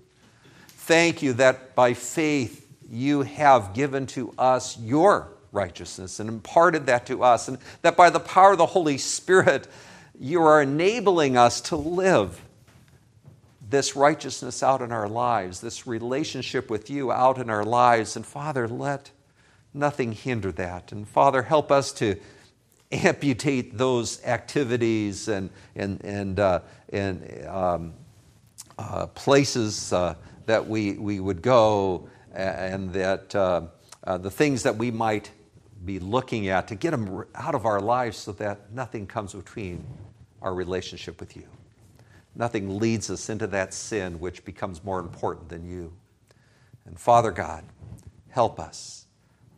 Thank 0.68 1.22
you 1.22 1.34
that 1.34 1.76
by 1.76 1.94
faith 1.94 2.68
you 2.90 3.22
have 3.22 3.74
given 3.74 4.08
to 4.08 4.34
us 4.38 4.78
your 4.80 5.34
righteousness 5.52 6.20
and 6.20 6.30
imparted 6.30 6.86
that 6.88 7.06
to 7.08 7.24
us, 7.24 7.48
and 7.48 7.58
that 7.82 7.98
by 7.98 8.10
the 8.10 8.20
power 8.20 8.54
of 8.54 8.58
the 8.58 8.66
Holy 8.66 8.98
Spirit, 8.98 9.68
you 10.20 10.42
are 10.42 10.62
enabling 10.62 11.38
us 11.38 11.62
to 11.62 11.76
live 11.76 12.42
this 13.70 13.96
righteousness 13.96 14.64
out 14.64 14.82
in 14.82 14.92
our 14.92 15.08
lives, 15.08 15.62
this 15.62 15.86
relationship 15.86 16.70
with 16.70 16.90
you 16.90 17.12
out 17.12 17.38
in 17.38 17.50
our 17.50 17.64
lives. 17.64 18.16
And 18.16 18.26
Father, 18.26 18.68
let 18.68 19.12
nothing 19.74 20.12
hinder 20.12 20.52
that. 20.54 20.92
And 20.92 21.08
Father, 21.08 21.44
help 21.44 21.72
us 21.72 21.92
to 21.94 22.20
amputate 22.92 23.78
those 23.78 24.24
activities 24.26 25.28
and, 25.28 25.50
and, 25.76 26.04
and, 26.04 26.40
uh, 26.40 26.60
and 26.92 27.48
um, 27.48 27.94
uh, 28.78 29.06
places 29.08 29.94
uh, 29.94 30.16
that 30.46 30.68
we, 30.68 30.94
we 30.94 31.20
would 31.20 31.42
go 31.42 32.10
and 32.34 32.92
that 32.94 33.36
uh, 33.36 33.62
uh, 34.06 34.18
the 34.18 34.32
things 34.32 34.64
that 34.64 34.76
we 34.76 34.90
might 34.90 35.32
be 35.86 36.00
looking 36.00 36.48
at 36.48 36.68
to 36.68 36.76
get 36.76 36.92
them 36.92 37.24
out 37.36 37.56
of 37.56 37.66
our 37.66 37.80
lives 37.80 38.18
so 38.18 38.32
that 38.34 38.72
nothing 38.74 39.06
comes 39.06 39.34
between 39.34 39.86
our 40.42 40.54
relationship 40.54 41.20
with 41.20 41.36
you. 41.36 41.44
Nothing 42.36 42.80
leads 42.80 43.10
us 43.10 43.30
into 43.30 43.48
that 43.48 43.74
sin 43.74 44.20
which 44.20 44.46
becomes 44.46 44.84
more 44.84 45.00
important 45.00 45.50
than 45.50 45.70
you. 45.70 45.94
And 46.86 47.00
Father 47.00 47.32
God, 47.32 47.64
help 48.30 48.60
us 48.60 49.06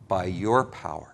by 0.08 0.24
your 0.26 0.64
power 0.64 1.11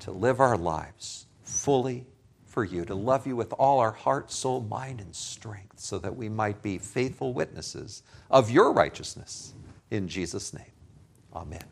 to 0.00 0.12
live 0.12 0.40
our 0.40 0.56
lives 0.56 1.26
fully 1.42 2.06
for 2.46 2.64
you, 2.64 2.84
to 2.84 2.94
love 2.94 3.26
you 3.26 3.36
with 3.36 3.52
all 3.52 3.78
our 3.78 3.92
heart, 3.92 4.32
soul, 4.32 4.60
mind, 4.62 5.00
and 5.00 5.14
strength, 5.14 5.78
so 5.78 5.98
that 5.98 6.16
we 6.16 6.28
might 6.28 6.62
be 6.62 6.78
faithful 6.78 7.32
witnesses 7.32 8.02
of 8.30 8.50
your 8.50 8.72
righteousness. 8.72 9.54
In 9.90 10.08
Jesus' 10.08 10.52
name, 10.52 10.72
amen. 11.34 11.64